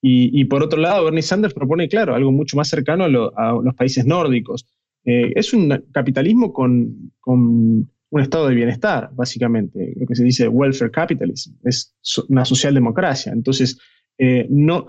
[0.00, 4.07] y, por otro lado, Bernie Sanders propone, claro, algo mucho más cercano a, los países
[4.07, 4.64] nórdicos.
[5.08, 10.48] Eh, es un capitalismo con, con un estado de bienestar, básicamente, lo que se dice
[10.48, 11.94] welfare capitalism, es
[12.28, 13.32] una socialdemocracia.
[13.32, 13.78] Entonces,
[14.18, 14.88] eh, no,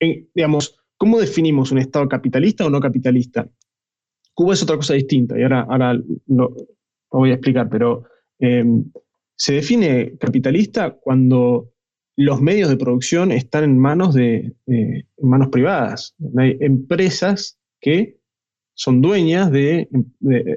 [0.00, 3.48] eh, digamos, ¿cómo definimos un estado capitalista o no capitalista?
[4.34, 6.56] Cuba es otra cosa distinta y ahora, ahora lo,
[7.12, 8.04] voy a explicar, pero
[8.40, 8.64] eh,
[9.36, 11.70] se define capitalista cuando
[12.16, 18.19] los medios de producción están en manos, de, en manos privadas, hay empresas que
[18.80, 19.90] son dueñas de,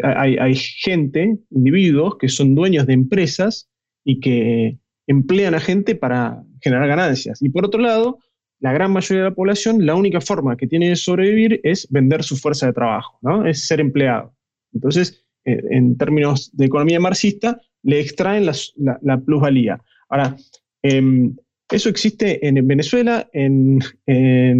[0.01, 3.69] hay, gente, individuos que son dueños de empresas
[4.05, 7.41] y que emplean a gente para generar ganancias.
[7.41, 8.19] Y por otro lado,
[8.61, 12.23] la gran mayoría de la población, la única forma que tiene de sobrevivir es vender
[12.23, 13.45] su fuerza de trabajo, ¿no?
[13.45, 14.33] es ser empleado.
[14.71, 19.81] Entonces, eh, en términos de economía marxista, le extraen la, plusvalía.
[20.07, 20.37] Ahora,
[20.81, 21.35] em,
[21.73, 23.79] eso existe en Venezuela, en,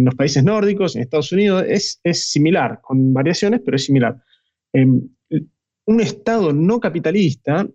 [0.04, 4.20] los países nórdicos, en Estados Unidos, es, similar, con variaciones, pero es similar.
[4.72, 5.00] Em,
[5.86, 7.68] un Estado no capitalista,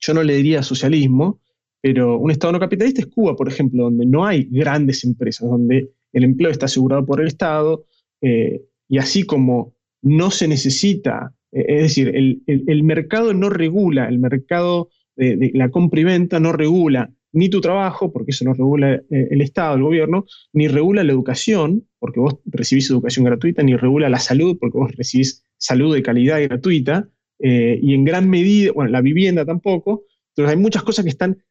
[0.00, 1.40] yo no le diría socialismo,
[1.80, 5.88] pero un Estado no capitalista es Cuba, por ejemplo, donde no hay grandes empresas, donde
[6.12, 7.86] el empleo está asegurado por el Estado,
[8.20, 14.18] eh, y así como no se necesita, eh, es decir, el, mercado no regula, el
[14.18, 18.54] mercado de, de la compra y venta no regula ni tu trabajo, porque eso no
[18.54, 23.62] regula eh, el Estado, el gobierno, ni regula la educación, porque vos recibís educación gratuita,
[23.62, 28.04] ni regula la salud, porque vos recibís salud de calidad y gratuita, eh, y en
[28.04, 31.42] gran medida, bueno, la vivienda tampoco, entonces hay muchas cosas que están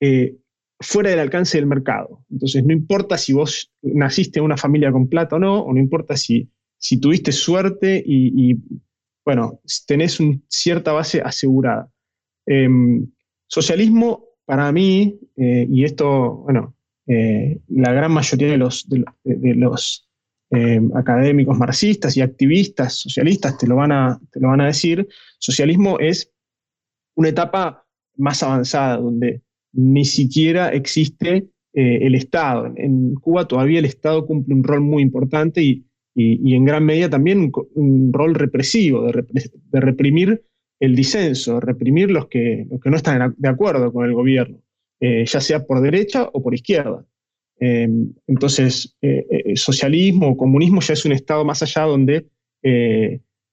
[0.00, 0.36] eh,
[0.80, 2.24] fuera del alcance del mercado.
[2.28, 5.78] Entonces no importa si vos naciste en una familia con plata o no, o no
[5.78, 8.56] importa si, si tuviste suerte y,
[9.24, 11.88] bueno, tenés una cierta base asegurada.
[12.46, 13.06] Em,
[13.46, 16.74] socialismo para mí, eh, y esto, bueno,
[17.06, 20.08] eh, la gran mayoría de los,
[20.50, 24.20] eh, académicos marxistas y activistas socialistas te lo, van a,
[24.66, 26.30] decir, socialismo es
[27.14, 32.70] una etapa más avanzada, donde ni siquiera existe el Estado.
[32.76, 37.50] En Cuba todavía el Estado cumple un rol muy importante y, en gran medida también
[37.74, 40.42] un, rol represivo, de reprimir
[40.82, 44.58] el disenso, reprimir los que, los que no están de acuerdo con el gobierno,
[44.98, 47.06] eh, ya sea por derecha o por izquierda.
[47.60, 47.88] Eh,
[48.26, 52.26] entonces, eh, socialismo o comunismo ya es un estado más allá donde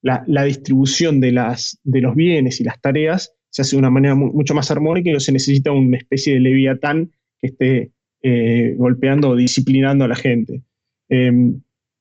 [0.02, 4.16] la, distribución de, las, de los bienes y las tareas se hace de una manera
[4.16, 7.92] mucho más armónica y no se necesita una especie de leviatán que esté
[8.76, 10.64] golpeando o disciplinando a la gente.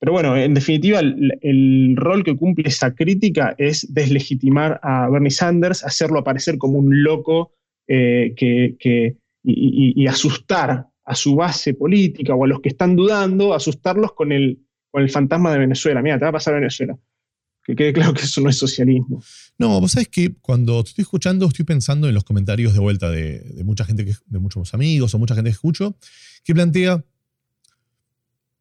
[0.00, 5.84] Pero bueno, en definitiva, el, rol que cumple esa crítica es deslegitimar a Bernie Sanders,
[5.84, 7.52] hacerlo aparecer como un loco
[7.88, 14.12] eh, que, y, asustar a su base política o a los que están dudando, asustarlos
[14.12, 16.00] con el, con el fantasma de Venezuela.
[16.00, 16.96] Mira, te va a pasar Venezuela.
[17.64, 19.22] Que quede claro que eso no es socialismo.
[19.58, 23.10] No, vos sabés que cuando te estoy escuchando, estoy pensando en los comentarios de vuelta
[23.10, 25.96] de, de mucha gente, que, de muchos amigos o mucha gente que escucho,
[26.44, 27.04] que plantea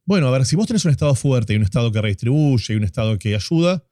[0.08, 2.78] bueno, a ver, si vos tenés un Estado fuerte y un Estado que redistribuye y
[2.78, 3.84] un Estado que ayuda,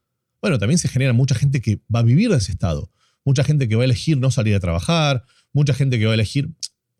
[0.42, 2.90] bueno, también se genera mucha gente que va a vivir de ese Estado.
[3.26, 6.14] Mucha gente que va a elegir no salir a trabajar, mucha gente que va a
[6.14, 6.50] elegir,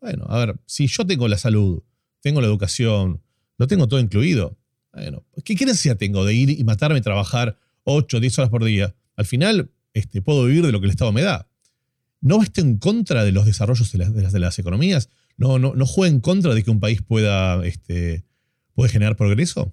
[0.02, 1.82] bueno, a ver, si yo tengo la salud,
[2.20, 3.22] tengo la educación,
[3.56, 4.58] lo tengo todo incluido,
[4.92, 8.64] bueno, ¿qué, necesidad tengo de ir y matarme a trabajar 8 o 10 horas por
[8.64, 8.94] día?
[9.16, 11.48] Al final, este, puedo vivir de lo que el Estado me da.
[12.20, 15.08] ¿No esté en contra de los desarrollos de las, de las, economías?
[15.38, 18.26] ¿No, no, no juega en contra de que un país pueda este,
[18.76, 19.72] ¿Puede generar progreso?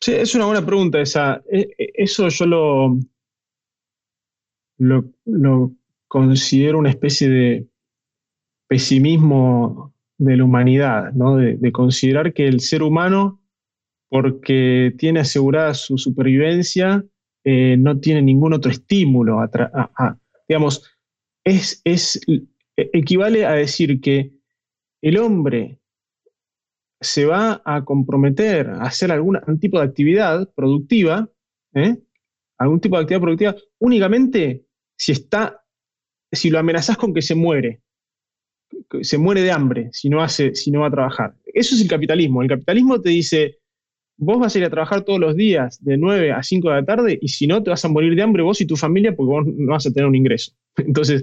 [0.00, 1.42] Sí, es una buena pregunta esa.
[1.52, 2.98] E, e, eso yo lo,
[5.26, 5.72] lo,
[6.08, 7.68] considero una especie de
[8.68, 11.36] pesimismo de la humanidad, ¿no?
[11.36, 13.42] de, considerar que el ser humano,
[14.08, 17.04] porque tiene asegurada su supervivencia,
[17.44, 19.40] eh, no tiene ningún otro estímulo.
[20.48, 20.90] digamos,
[21.44, 22.18] es, es,
[22.76, 24.37] equivale a decir que
[25.02, 25.78] el hombre
[27.00, 31.28] se va a comprometer a hacer algún tipo de actividad productiva,
[31.74, 31.96] ¿eh?
[32.58, 34.64] algún tipo de actividad productiva, únicamente
[34.96, 35.64] si está,
[36.32, 37.82] si lo amenazás con que se muere,
[39.02, 41.34] se muere de hambre si no, hace, si no va a trabajar.
[41.46, 42.42] Eso es el capitalismo.
[42.42, 43.58] El capitalismo te dice,
[44.16, 46.84] vos vas a ir a trabajar todos los días de 9 a 5 de la
[46.84, 49.30] tarde y si no, te vas a morir de hambre vos y tu familia porque
[49.30, 50.52] vos no vas a tener un ingreso.
[50.76, 51.22] Entonces,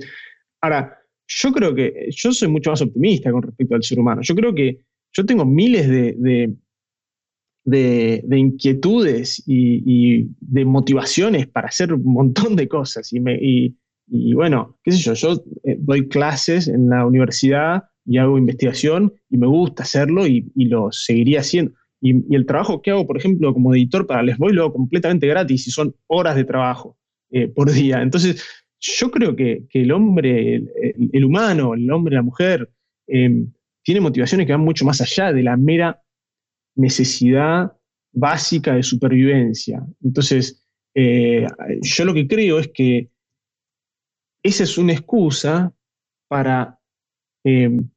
[0.62, 4.22] ahora, yo creo que yo soy mucho más optimista con respecto al ser humano.
[4.22, 4.80] Yo creo que
[5.14, 6.56] yo tengo miles de,
[7.66, 13.12] de, inquietudes y, de motivaciones para hacer un montón de cosas.
[13.12, 19.14] Y, bueno, qué sé yo, yo eh, doy clases en la universidad y hago investigación
[19.30, 21.74] y me gusta hacerlo y, lo seguiría haciendo.
[22.02, 25.28] Y, el trabajo que hago, por ejemplo, como editor para Les Voy, lo hago completamente
[25.28, 26.98] gratis y son horas de trabajo
[27.32, 28.02] eh, por día.
[28.02, 28.44] Entonces,
[28.86, 32.70] yo creo que, el hombre, el, humano, el hombre, la mujer,
[33.08, 33.52] em,
[33.84, 36.02] tiene motivaciones que van mucho más allá de la mera
[36.76, 37.76] necesidad
[38.12, 39.84] básica de supervivencia.
[40.04, 41.48] Entonces, eh,
[41.82, 43.10] yo lo que creo es que
[44.44, 45.74] esa es una excusa
[46.28, 46.80] para
[47.44, 47.90] em,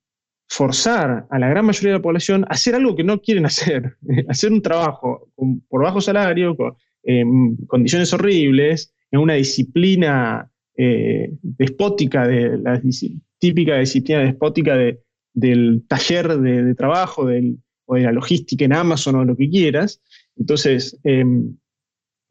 [0.49, 3.97] forzar a la gran mayoría de la población a hacer algo que no quieren hacer,
[4.29, 5.31] hacer un trabajo
[5.69, 12.81] por bajo salario, con em, condiciones horribles, en una disciplina eh, despótica, de la
[13.39, 14.77] típica disciplina despótica
[15.35, 20.01] del taller de, trabajo o de la logística en Amazon o lo que quieras.
[20.37, 21.57] Entonces, em,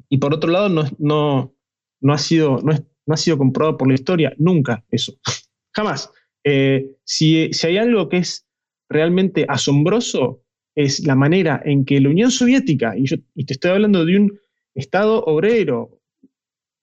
[0.07, 1.53] y por otro lado, no,
[1.99, 2.73] no, ha sido, no,
[3.13, 5.19] ha sido comprobado por la historia nunca eso.
[5.75, 6.09] Jamás.
[6.45, 8.47] Eh, si, si hay algo que es
[8.87, 10.41] realmente asombroso,
[10.73, 14.17] es la manera en que la Unión Soviética, y, yo, y te estoy hablando de
[14.17, 14.39] un
[14.73, 15.99] Estado obrero,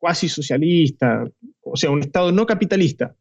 [0.05, 1.25] cuasi socialista,
[1.75, 3.17] o sea, un Estado no capitalista,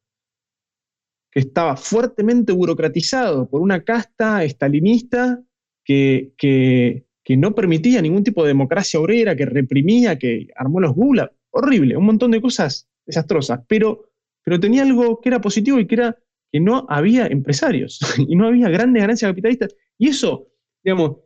[1.31, 5.41] que estaba fuertemente burocratizado por una casta estalinista
[5.83, 11.31] que, que, no permitía ningún tipo de democracia obrera, que reprimía, que armó los gulag,
[11.49, 14.11] horrible, un montón de cosas desastrosas, pero,
[14.43, 16.15] pero tenía algo que era positivo y que era
[16.51, 19.75] que no había empresarios y no había grandes ganancias capitalistas.
[19.97, 20.47] Y eso,
[20.83, 21.17] digamos,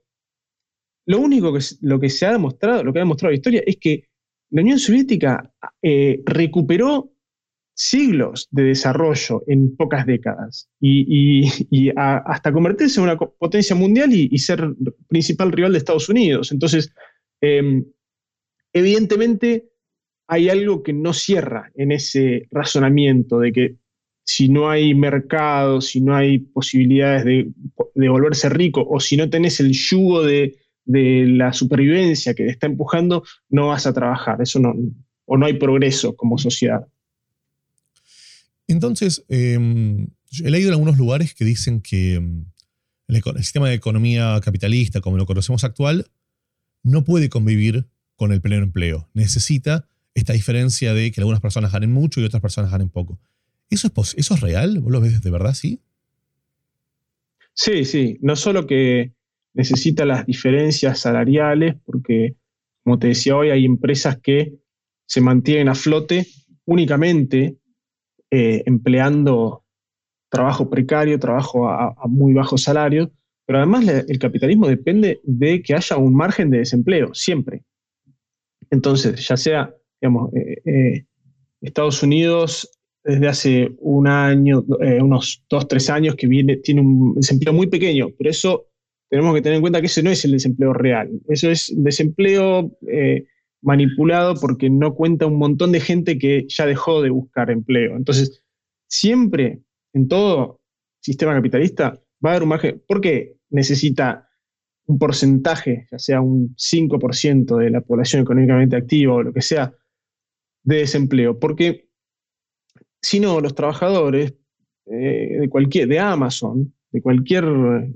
[1.06, 3.76] lo único que, lo que se ha demostrado, lo que ha demostrado la historia, es
[3.76, 4.08] que
[4.50, 7.17] la Unión Soviética eh, recuperó
[7.78, 14.74] siglos de desarrollo en pocas décadas y, hasta convertirse en una potencia mundial y, ser
[15.08, 16.52] principal rival de Estados Unidos.
[16.52, 16.92] Entonces,
[17.40, 17.86] em,
[18.74, 19.70] evidentemente
[20.28, 23.76] hay algo que no cierra en ese razonamiento de que
[24.26, 27.52] si no hay mercado, si no hay posibilidades de,
[28.10, 32.66] volverse rico o si no tenés el yugo de, de la supervivencia que te está
[32.66, 34.42] empujando, no vas a trabajar.
[34.42, 34.74] Eso no,
[35.26, 36.88] o no hay progreso como sociedad.
[38.68, 40.08] Entonces, em,
[40.44, 42.46] he leído en algunos lugares que dicen que em,
[43.08, 46.08] el, sistema de economía capitalista, como lo conocemos actual,
[46.84, 49.10] no puede convivir con el pleno empleo.
[49.14, 53.20] Necesita esta diferencia de que algunas personas ganen mucho y otras personas ganen poco.
[53.70, 54.80] ¿Eso es, ¿Eso es real?
[54.80, 55.82] ¿Vos lo ves de verdad así?
[57.54, 58.18] Sí, sí.
[58.22, 59.14] No solo que
[59.54, 62.36] necesita las diferencias salariales, porque,
[62.84, 64.54] como te decía hoy, hay empresas que
[65.06, 66.28] se mantienen a flote
[66.66, 67.58] únicamente
[68.32, 69.64] eh, empleando
[70.30, 73.12] trabajo precario, trabajo a, muy bajo salario,
[73.46, 77.64] pero además el capitalismo depende de que haya un margen de desempleo, siempre.
[78.70, 81.06] Entonces, ya sea, digamos, eh, eh,
[81.62, 82.70] Estados Unidos
[83.04, 84.66] desde hace un año,
[85.02, 88.68] unos dos, tres años que viene, tiene un desempleo muy pequeño, pero eso
[89.10, 91.10] tenemos que tener en cuenta que ese no es el desempleo real.
[91.30, 92.70] Eso es desempleo
[93.62, 97.96] manipulado porque no cuenta un montón de gente que ya dejó de buscar empleo.
[97.96, 98.44] Entonces,
[98.88, 99.62] siempre
[99.94, 100.62] en todo
[101.00, 102.84] sistema capitalista va a haber un margen.
[102.88, 104.30] ¿Por qué necesita
[104.86, 109.74] un porcentaje, ya sea un 5% de la población económicamente activa o lo que sea,
[110.64, 111.40] de desempleo?
[111.40, 111.90] Porque
[113.02, 114.34] si no, los trabajadores
[114.86, 117.46] eh, de cualquier, de Amazon, de cualquier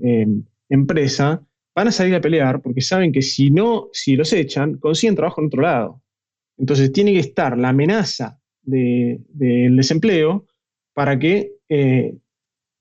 [0.02, 0.26] eh,
[0.68, 5.16] empresa van a salir a pelear porque saben que si no, si los echan, consiguen
[5.16, 6.02] trabajo en otro lado.
[6.58, 10.46] Entonces tiene que estar la amenaza del desempleo
[10.94, 12.14] para que, eh,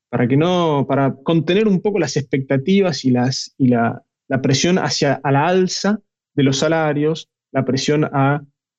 [0.10, 4.04] para que no, para contener un poco las expectativas y, las, y la,
[4.42, 6.00] presión hacia a la alza
[6.36, 8.10] de los salarios, la presión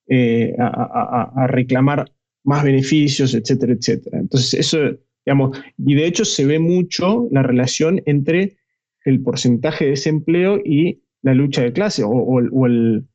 [0.08, 2.10] eh, a, a, reclamar
[2.44, 4.18] más beneficios, etcétera, etcétera.
[4.18, 4.78] Entonces, eso,
[5.24, 8.56] digamos, y de hecho se ve mucho la relación entre
[9.04, 13.06] el porcentaje de desempleo y la lucha de clase o, el,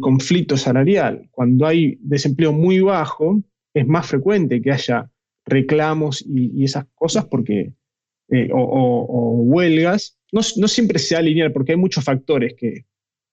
[0.00, 1.28] conflicto salarial.
[1.30, 3.42] Cuando hay desempleo muy bajo,
[3.74, 5.10] es más frecuente que haya
[5.46, 7.72] reclamos y, esas cosas porque,
[8.28, 10.18] eh, o, huelgas.
[10.32, 12.86] No, siempre se da lineal porque hay muchos factores que,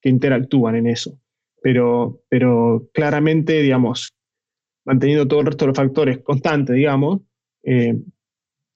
[0.03, 1.20] interactúan en eso.
[1.62, 4.16] Pero, pero claramente, digamos,
[4.86, 7.24] manteniendo todo el resto de los factores constantes, digamos,
[7.64, 7.93] eh,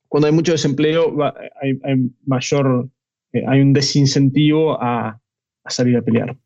[0.09, 1.79] cuando hay mucho desempleo hay
[2.25, 2.89] mayor
[3.33, 5.21] eh, hay un desincentivo a,
[5.67, 6.37] salir a pelear.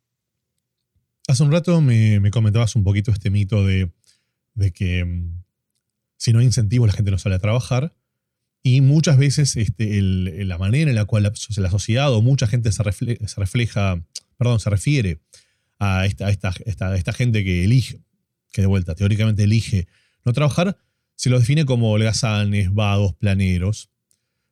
[1.28, 3.90] Hace un rato me, comentabas un poquito este mito de,
[4.72, 5.42] que mm,
[6.16, 7.94] si no hay incentivos la gente no sale a trabajar.
[8.62, 12.82] Y muchas veces este, la manera en la cual la, sociedad o mucha gente se,
[12.82, 14.02] refleja,
[14.36, 15.20] perdón, se refiere
[15.78, 18.00] a esta, gente que elige,
[18.50, 19.86] que de vuelta teóricamente elige
[20.24, 20.78] no trabajar,
[21.14, 23.90] se lo define como holgazanes, vagos, planeros.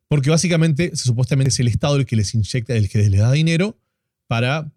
[0.07, 3.77] Porque básicamente, supuestamente es el Estado el que les inyecta, el que les da dinero
[4.27, 4.71] para,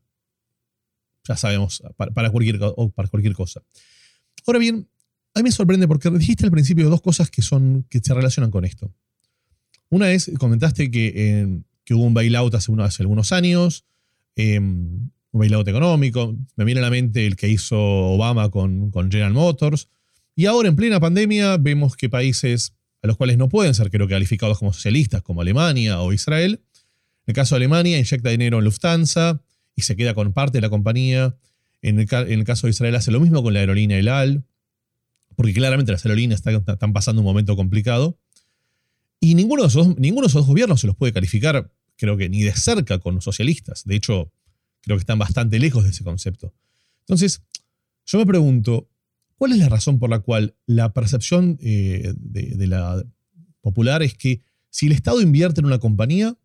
[1.26, 2.58] ya sabemos, para, cualquier,
[2.94, 3.62] para cualquier cosa.
[4.46, 4.88] Ahora bien,
[5.34, 8.50] a mí me sorprende porque dijiste al principio dos cosas que, son, que se relacionan
[8.50, 8.92] con esto.
[9.90, 13.84] Una es, comentaste que, que hubo un bailout hace, hace algunos años,
[14.36, 16.36] em, un bailout económico.
[16.56, 19.88] Me viene a la mente el que hizo Obama con General Motors.
[20.34, 24.06] Y ahora, en plena pandemia, vemos que países a los cuales no pueden ser, creo
[24.06, 26.60] que, calificados como socialistas, como Alemania o Israel.
[27.26, 29.42] En el caso de Alemania, inyecta dinero en Lufthansa
[29.76, 31.36] y se queda con parte de la compañía.
[31.80, 34.44] En el, caso de Israel, hace lo mismo con la aerolínea El Al,
[35.36, 38.18] porque claramente las aerolíneas están pasando un momento complicado.
[39.20, 42.42] Y ninguno de, esos, ninguno de esos gobiernos se los puede calificar, creo que ni
[42.42, 43.84] de cerca con socialistas.
[43.84, 44.32] De hecho,
[44.82, 46.52] creo que están bastante lejos de ese concepto.
[47.00, 47.42] Entonces,
[48.06, 48.88] yo me pregunto,
[49.38, 53.02] ¿cuál es la razón por la cual la percepción eh, de, la
[53.60, 56.36] popular es que si el Estado invierte en una compañía,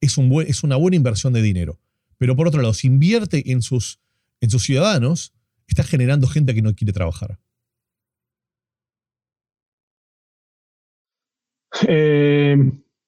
[0.00, 1.78] es, un es una buena inversión de dinero?
[2.16, 4.00] Pero por otro lado, si invierte en sus,
[4.40, 5.34] en sus ciudadanos,
[5.66, 7.38] está generando gente que no quiere trabajar.
[11.86, 12.56] Eh,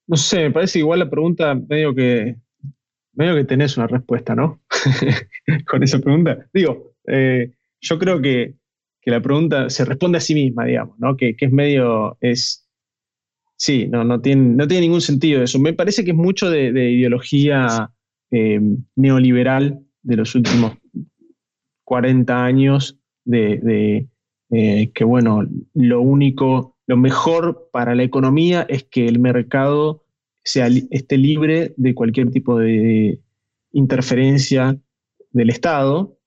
[0.07, 2.37] no sé, me parece igual la pregunta medio que,
[3.12, 4.62] medio que tenés una respuesta, ¿no?
[5.66, 6.49] Con esa pregunta.
[6.53, 8.55] Digo, eh, yo creo que,
[9.11, 11.16] la pregunta se responde a sí misma, digamos, ¿no?
[11.16, 12.68] Que, es medio, es,
[13.57, 15.59] sí, no, no, tiene, no tiene ningún sentido eso.
[15.59, 17.90] Me parece que es mucho de, ideología
[18.30, 18.61] eh,
[18.96, 20.72] neoliberal de los últimos
[21.84, 24.07] 40 años, de,
[24.50, 30.05] que, bueno, lo único lo mejor para la economía es que el mercado
[30.44, 33.20] sea, esté libre de cualquier tipo de
[33.72, 34.78] interferencia
[35.30, 36.18] del Estado,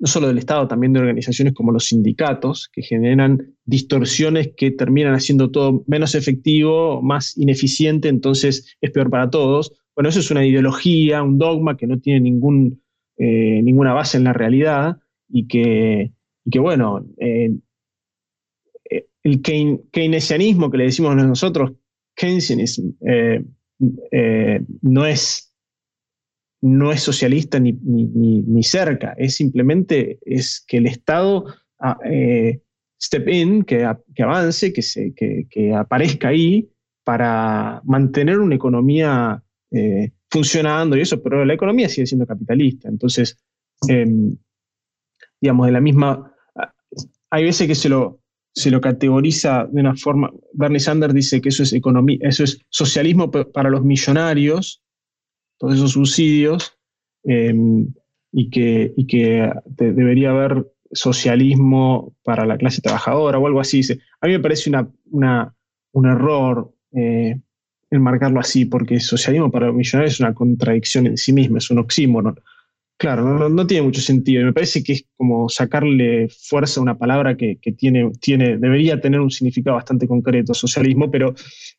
[0.00, 5.14] no solo del Estado, también de organizaciones como los sindicatos, que generan distorsiones que terminan
[5.14, 9.72] haciendo todo menos efectivo, más ineficiente, entonces es peor para todos.
[9.94, 12.82] Bueno, eso es una ideología, un dogma que no tiene ningún,
[13.18, 14.96] eh, ninguna base en la realidad
[15.28, 16.12] y que,
[16.50, 17.52] que bueno, eh,
[19.22, 21.72] el keynesianismo que le decimos nosotros,
[22.14, 23.44] keynesianismo, eh,
[24.10, 25.49] eh, no, es,
[26.62, 31.46] no es socialista ni, ni, cerca, es simplemente es que el Estado
[31.78, 32.60] ah, eh,
[33.00, 36.68] step in, que, que avance, que, se, que, aparezca ahí
[37.02, 39.42] para mantener una economía
[40.30, 42.88] funcionando y eso, pero la economía sigue siendo capitalista.
[42.88, 43.36] Entonces,
[43.88, 44.36] em,
[45.40, 46.32] digamos, de la misma,
[47.30, 48.20] hay veces que se lo,
[48.54, 52.58] se lo categoriza de una forma, Bernie Sanders dice que eso es economía, eso es
[52.68, 54.82] socialismo para los millonarios,
[55.60, 56.72] todos esos subsidios,
[57.22, 57.92] em,
[58.32, 63.82] y que, y que debería haber socialismo para la clase trabajadora o algo así.
[64.20, 65.54] A mí me parece una,
[65.92, 67.38] un error eh,
[67.90, 71.78] enmarcarlo así, porque socialismo para los millonarios es una contradicción en sí misma, es un
[71.78, 72.40] oxímoron.
[72.96, 74.44] Claro, no, tiene mucho sentido.
[74.44, 79.20] Me parece que es como sacarle fuerza a una palabra que, tiene, tiene, debería tener
[79.20, 81.34] un significado bastante concreto, socialismo, pero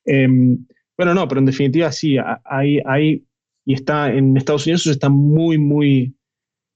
[0.05, 0.65] em,
[0.97, 3.23] bueno, no, pero en definitiva sí, hay,
[3.65, 6.15] y está en Estados Unidos está muy, muy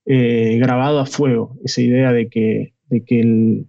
[0.04, 3.66] eh, grabado a fuego, esa idea de que, de que, el,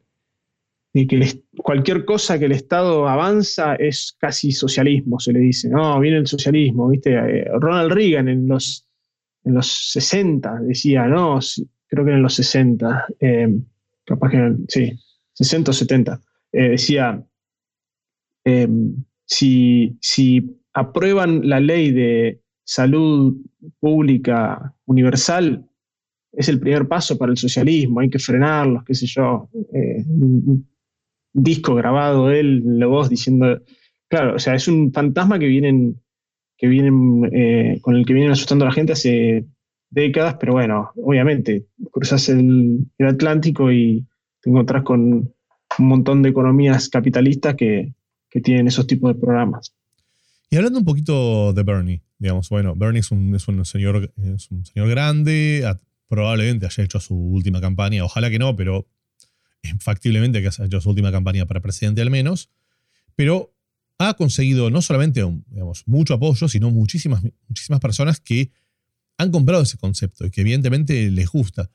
[0.93, 5.70] que cualquier cosa que el Estado avanza es casi socialismo, se le dice.
[5.70, 7.13] No, viene el socialismo, ¿viste?
[7.13, 8.84] Eh, Ronald Reagan en los
[9.45, 11.39] en los 60, decía, ¿no?
[11.88, 13.47] Creo que en los 60, eh,
[14.03, 14.91] capaz que, sí,
[15.34, 17.24] 60 o 70, eh, decía,
[19.26, 23.38] si, si aprueban la ley de salud
[23.80, 25.65] pública universal,
[26.34, 29.49] es el primer paso para el socialismo, hay que frenarlos, qué sé yo.
[29.53, 30.68] un
[31.34, 33.61] disco grabado él, la voz diciendo,
[34.09, 35.99] claro, o sea, es un fantasma que vienen
[36.57, 39.45] que vienen, eh, con el que vienen asustando a la gente hace
[39.89, 44.05] décadas, pero bueno, obviamente, cruzas el, Atlántico y
[44.41, 45.01] te encontrás con
[45.80, 47.93] un montón de economías capitalistas que,
[48.43, 49.76] tienen esos tipos de programas.
[50.50, 54.89] Y hablando un poquito de Bernie, digamos, bueno, Bernie es un, señor, es un señor
[54.89, 55.70] grande,
[56.08, 58.88] probablemente haya hecho su última campaña, ojalá que no, pero
[59.80, 62.50] factiblemente que haya hecho su última campaña para presidente al menos,
[63.16, 63.54] pero
[63.98, 68.52] ha conseguido no solamente digamos, mucho apoyo, sino muchísimas, muchísimas personas que
[69.18, 71.70] han comprado ese concepto y que evidentemente les gusta.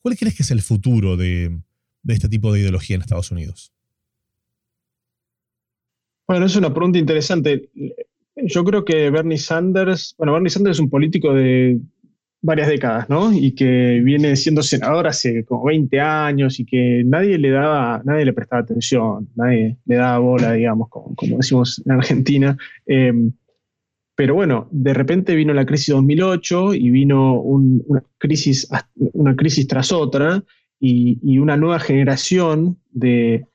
[0.00, 1.60] ¿Cuál crees que es el futuro de,
[2.06, 3.72] este tipo de ideología en Estados Unidos?
[6.28, 7.70] Bueno, es una pregunta interesante.
[8.36, 11.80] Yo creo que Bernie Sanders, bueno, Bernie Sanders es un político de
[12.42, 13.32] varias décadas, ¿no?
[13.32, 18.26] Y que viene siendo senador hace como 20 años y que nadie le daba, nadie
[18.26, 22.56] le prestaba atención, nadie le daba bola, digamos, como, decimos en Argentina.
[22.86, 23.12] Eh,
[24.14, 29.92] pero bueno, de repente vino la crisis 2008 y vino una, crisis, una crisis tras
[29.92, 30.44] otra
[30.78, 33.46] y, una nueva generación de,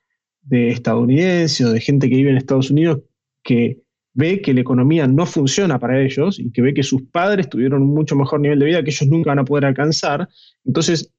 [0.44, 3.02] de estadounidenses o de gente que vive en Estados Unidos
[3.44, 3.84] que
[4.14, 7.82] ve que la economía no funciona para ellos y que ve que sus padres tuvieron
[7.82, 10.30] un mucho mejor nivel de vida que ellos nunca van a poder alcanzar.
[10.66, 11.12] Entonces,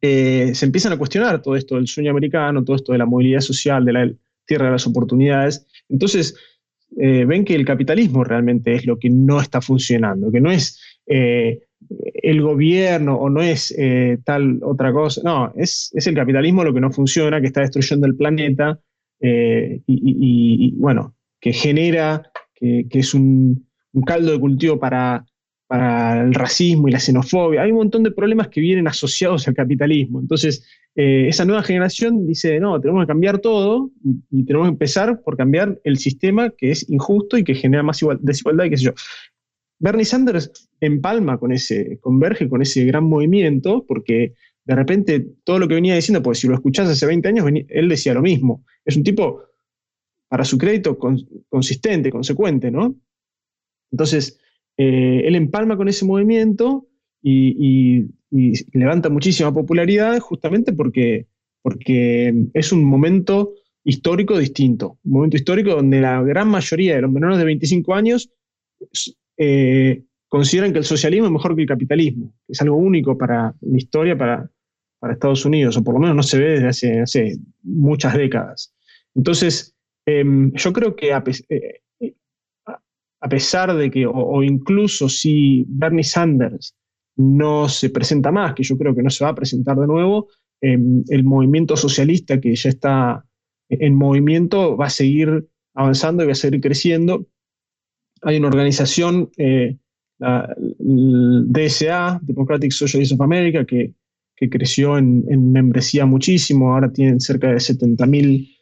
[0.00, 3.40] eh, se empiezan a cuestionar todo esto del sueño americano, todo esto de la movilidad
[3.40, 4.12] social, de la
[4.44, 5.66] tierra de las oportunidades.
[5.88, 6.34] Entonces,
[6.98, 10.80] eh, ven que el capitalismo realmente es lo que no está funcionando, que no es
[11.06, 11.60] eh,
[12.22, 13.74] el gobierno o no es
[14.24, 18.06] tal otra cosa, no, es, es, el capitalismo lo que no funciona, que está destruyendo
[18.06, 18.78] el planeta
[19.20, 23.66] y, bueno, que genera, que, es un,
[24.06, 25.24] caldo de cultivo para,
[25.66, 27.62] para el racismo y la xenofobia.
[27.62, 30.20] Hay un montón de problemas que vienen asociados al capitalismo.
[30.20, 30.64] Entonces,
[30.96, 33.90] eh, esa nueva generación dice, no, tenemos que cambiar todo
[34.30, 38.00] y, tenemos que empezar por cambiar el sistema que es injusto y que genera más
[38.20, 38.92] desigualdad y qué sé yo.
[39.78, 45.68] Bernie Sanders empalma con ese, converge con ese gran movimiento, porque de repente todo lo
[45.68, 48.64] que venía diciendo, pues si lo escuchás hace 20 años, él decía lo mismo.
[48.84, 49.42] Es un tipo
[50.28, 50.96] para su crédito
[51.48, 52.94] consistente, consecuente, ¿no?
[53.90, 54.38] Entonces,
[54.76, 56.86] eh, él empalma con ese movimiento
[57.22, 58.06] y,
[58.72, 61.26] levanta muchísima popularidad justamente porque,
[61.62, 67.10] porque es un momento histórico distinto, un momento histórico donde la gran mayoría de los
[67.10, 68.30] menores de 25 años
[69.36, 73.76] eh, consideran que el socialismo es mejor que el capitalismo, es algo único para la
[73.76, 74.50] historia, para,
[74.98, 78.72] para Estados Unidos, o por lo menos no se ve desde hace, muchas décadas.
[79.14, 79.76] Entonces,
[80.06, 82.14] Em, yo creo que eh,
[83.20, 86.74] a, pesar de que, o, incluso si Bernie Sanders
[87.16, 90.28] no se presenta más, que yo creo que no se va a presentar de nuevo,
[90.60, 93.24] em, el movimiento socialista que ya está
[93.68, 97.26] en movimiento va a seguir avanzando y va a seguir creciendo.
[98.22, 99.76] Hay una organización, eh,
[100.20, 103.94] la, DSA, Democratic Socialists of America, que,
[104.48, 108.56] creció en, en, membresía muchísimo, ahora tienen cerca de 70.000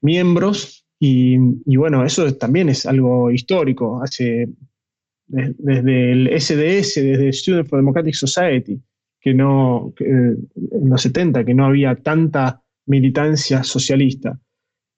[0.00, 0.86] miembros.
[0.98, 1.36] Y,
[1.76, 4.02] bueno, eso también es algo histórico.
[4.02, 4.48] Hace,
[5.26, 8.80] desde el SDS, desde Student for Democratic Society,
[9.20, 10.48] que no, en
[10.88, 14.38] los 70, que no había tanta militancia socialista.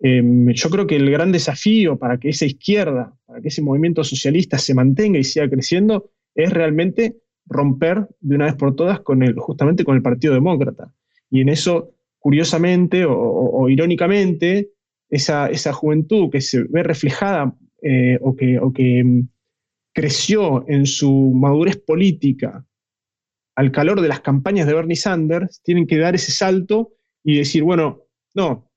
[0.03, 4.03] Em, yo creo que el gran desafío para que esa izquierda, para que ese movimiento
[4.05, 9.23] socialista se mantenga y siga creciendo, es realmente romper de una vez por todas con
[9.23, 10.93] el, justamente con el Partido Demócrata.
[11.31, 14.73] Y en eso, curiosamente o irónicamente,
[15.13, 19.29] esa, juventud que se ve reflejada eh, o, que, mm,
[19.93, 22.65] creció en su madurez política
[23.55, 27.63] al calor de las campañas de Bernie Sanders, tienen que dar ese salto y decir,
[27.63, 28.72] bueno, no,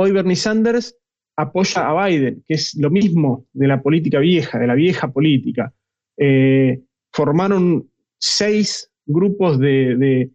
[0.00, 0.96] hoy Bernie Sanders
[1.36, 5.72] apoya a Biden, que es lo mismo de la política vieja, de la vieja política.
[6.16, 6.80] Eh,
[7.12, 10.30] formaron seis grupos de,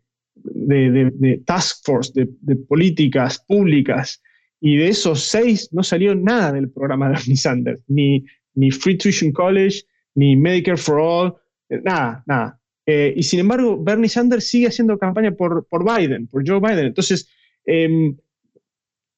[1.46, 4.22] task force, de, políticas públicas
[4.60, 8.98] y de esos seis no salió nada del programa de Bernie Sanders, ni, ni Free
[8.98, 9.84] Tuition College,
[10.16, 11.36] ni Medicare for All,
[11.70, 12.60] eh, nada, nada.
[12.86, 16.88] Eh, y sin embargo, Bernie Sanders sigue haciendo campaña por, por Biden, por Joe Biden.
[16.88, 17.30] Entonces,
[17.66, 18.18] em,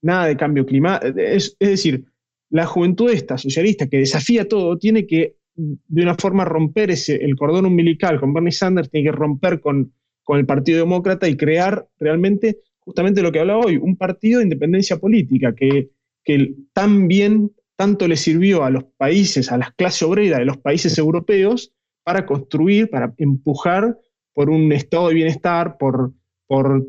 [0.06, 1.20] nada de cambio climático.
[1.20, 2.06] Es, decir,
[2.50, 7.36] la juventud esta, socialista, que desafía todo, tiene que de una forma romper ese, el
[7.36, 9.94] cordón umbilical con Bernie Sanders, tiene que romper con,
[10.24, 14.46] con el Partido Demócrata y crear realmente justamente lo que hablaba hoy, un partido de
[14.46, 15.90] independencia política que,
[16.24, 20.58] que tan bien, tanto le sirvió a los países, a las clases obreras de los
[20.58, 23.98] países europeos para construir, para empujar
[24.34, 26.14] por un estado de bienestar, por,
[26.46, 26.86] por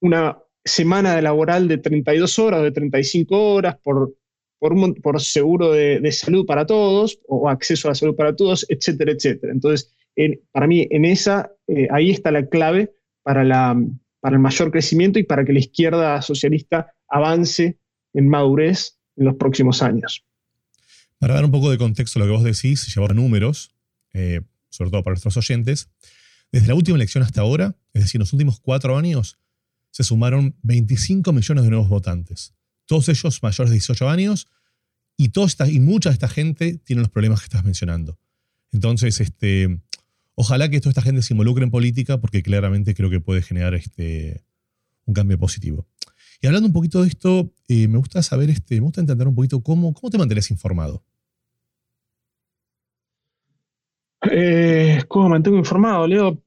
[0.00, 4.14] una semana laboral de 32 horas o de 35 horas, por,
[4.58, 9.52] por, seguro de, salud para todos o acceso a la salud para todos, etcétera, etcétera.
[9.52, 9.92] Entonces,
[10.52, 12.92] para mí, en esa, eh, ahí está la clave
[13.22, 13.76] para la,
[14.20, 17.78] para el mayor crecimiento y para que la izquierda socialista avance
[18.14, 20.24] en madurez en los próximos años.
[21.18, 23.74] Para dar un poco de contexto a lo que vos decís, llevar números,
[24.12, 24.40] eh,
[24.70, 25.88] sobre todo para nuestros oyentes,
[26.50, 29.38] desde la última elección hasta ahora, es decir, los últimos cuatro años,
[29.92, 32.52] se sumaron 25 millones de nuevos votantes.
[32.86, 34.48] Todos ellos mayores de 18 años
[35.16, 35.30] y,
[35.68, 38.18] y mucha de esta gente tiene los problemas que estás mencionando.
[38.72, 39.78] Entonces, este,
[40.34, 43.74] Ojalá que toda esta gente se involucre en política porque claramente creo que puede generar
[43.74, 44.42] este,
[45.04, 45.86] un cambio positivo.
[46.40, 49.34] Y hablando un poquito de esto, eh, me gusta saber, este, me gusta entender un
[49.34, 51.04] poquito cómo, cómo te mantienes informado.
[54.30, 56.06] Eh, ¿Cómo mantengo informado?
[56.06, 56.42] Leo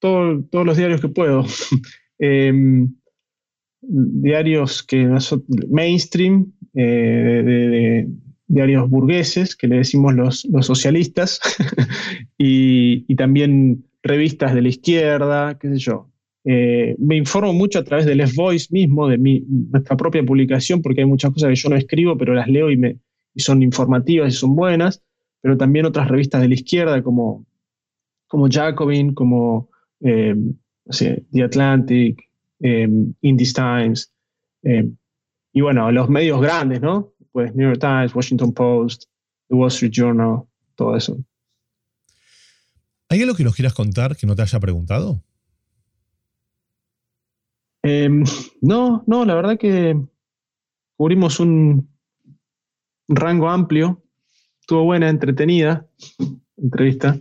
[0.00, 1.46] todos los diarios que puedo.
[2.18, 2.94] Em,
[3.80, 5.08] diarios que
[5.68, 8.08] mainstream, eh, de,
[8.48, 11.40] diarios burgueses, que le decimos los, socialistas,
[12.38, 16.10] y, también revistas de la izquierda, qué sé yo.
[16.44, 21.00] Eh, me informo mucho a través del Les Voice mismo, de nuestra propia publicación, porque
[21.00, 22.98] hay muchas cosas que yo no escribo, pero las leo y, me,
[23.34, 25.02] y son informativas y son buenas,
[25.42, 27.46] pero también otras revistas de la izquierda como,
[28.28, 30.36] como Jacobin, como eh,
[30.88, 32.22] The Atlantic,
[32.60, 32.88] eh,
[33.20, 34.12] Indies Times,
[34.62, 34.88] eh,
[35.52, 37.12] y bueno, los medios grandes, ¿no?
[37.32, 39.04] Pues New York Times, Washington Post,
[39.48, 40.42] The Wall Street Journal,
[40.74, 41.18] todo eso.
[43.08, 45.22] ¿Hay algo que nos quieras contar que no te haya preguntado?
[47.82, 48.24] Em,
[48.60, 49.96] no, no, la verdad que
[50.96, 51.88] cubrimos un,
[53.08, 54.02] un rango amplio.
[54.60, 55.86] Estuvo buena, entretenida
[56.56, 57.20] entrevista.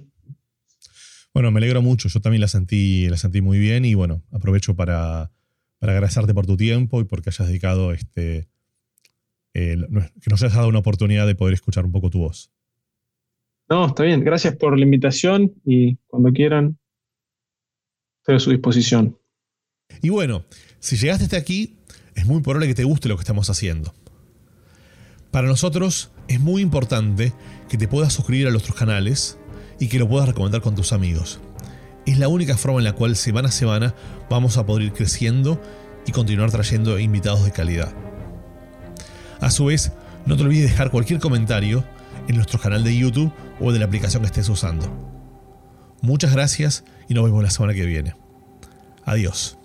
[1.36, 2.08] Bueno, me alegro mucho.
[2.08, 5.34] Yo también la sentí, la sentí muy bien y bueno, aprovecho para,
[5.82, 8.48] agradecerte por tu tiempo y porque hayas dedicado este.
[9.54, 9.76] que
[10.30, 12.54] nos hayas dado una oportunidad de poder escuchar un poco tu voz.
[13.70, 14.24] No, está bien.
[14.24, 16.80] Gracias por la invitación y cuando quieran,
[18.20, 19.20] estoy a su disposición.
[20.02, 20.46] Y bueno,
[20.80, 21.80] si llegaste hasta aquí,
[22.16, 23.94] es muy probable que te guste lo que estamos haciendo.
[25.32, 27.34] Para nosotros es muy importante
[27.68, 29.38] que te puedas suscribir a nuestros canales
[29.80, 31.40] y que lo puedas recomendar con tus amigos.
[32.06, 33.96] Es la única forma en la cual semana a semana
[34.30, 35.62] vamos a poder ir creciendo
[36.06, 37.94] y continuar trayendo invitados de calidad.
[39.42, 39.92] A su vez,
[40.26, 41.84] no te olvides dejar cualquier comentario
[42.28, 44.88] en nuestro canal de YouTube o de la aplicación que estés usando.
[46.02, 48.16] Muchas gracias y nos vemos la semana que viene.
[49.06, 49.58] Adiós.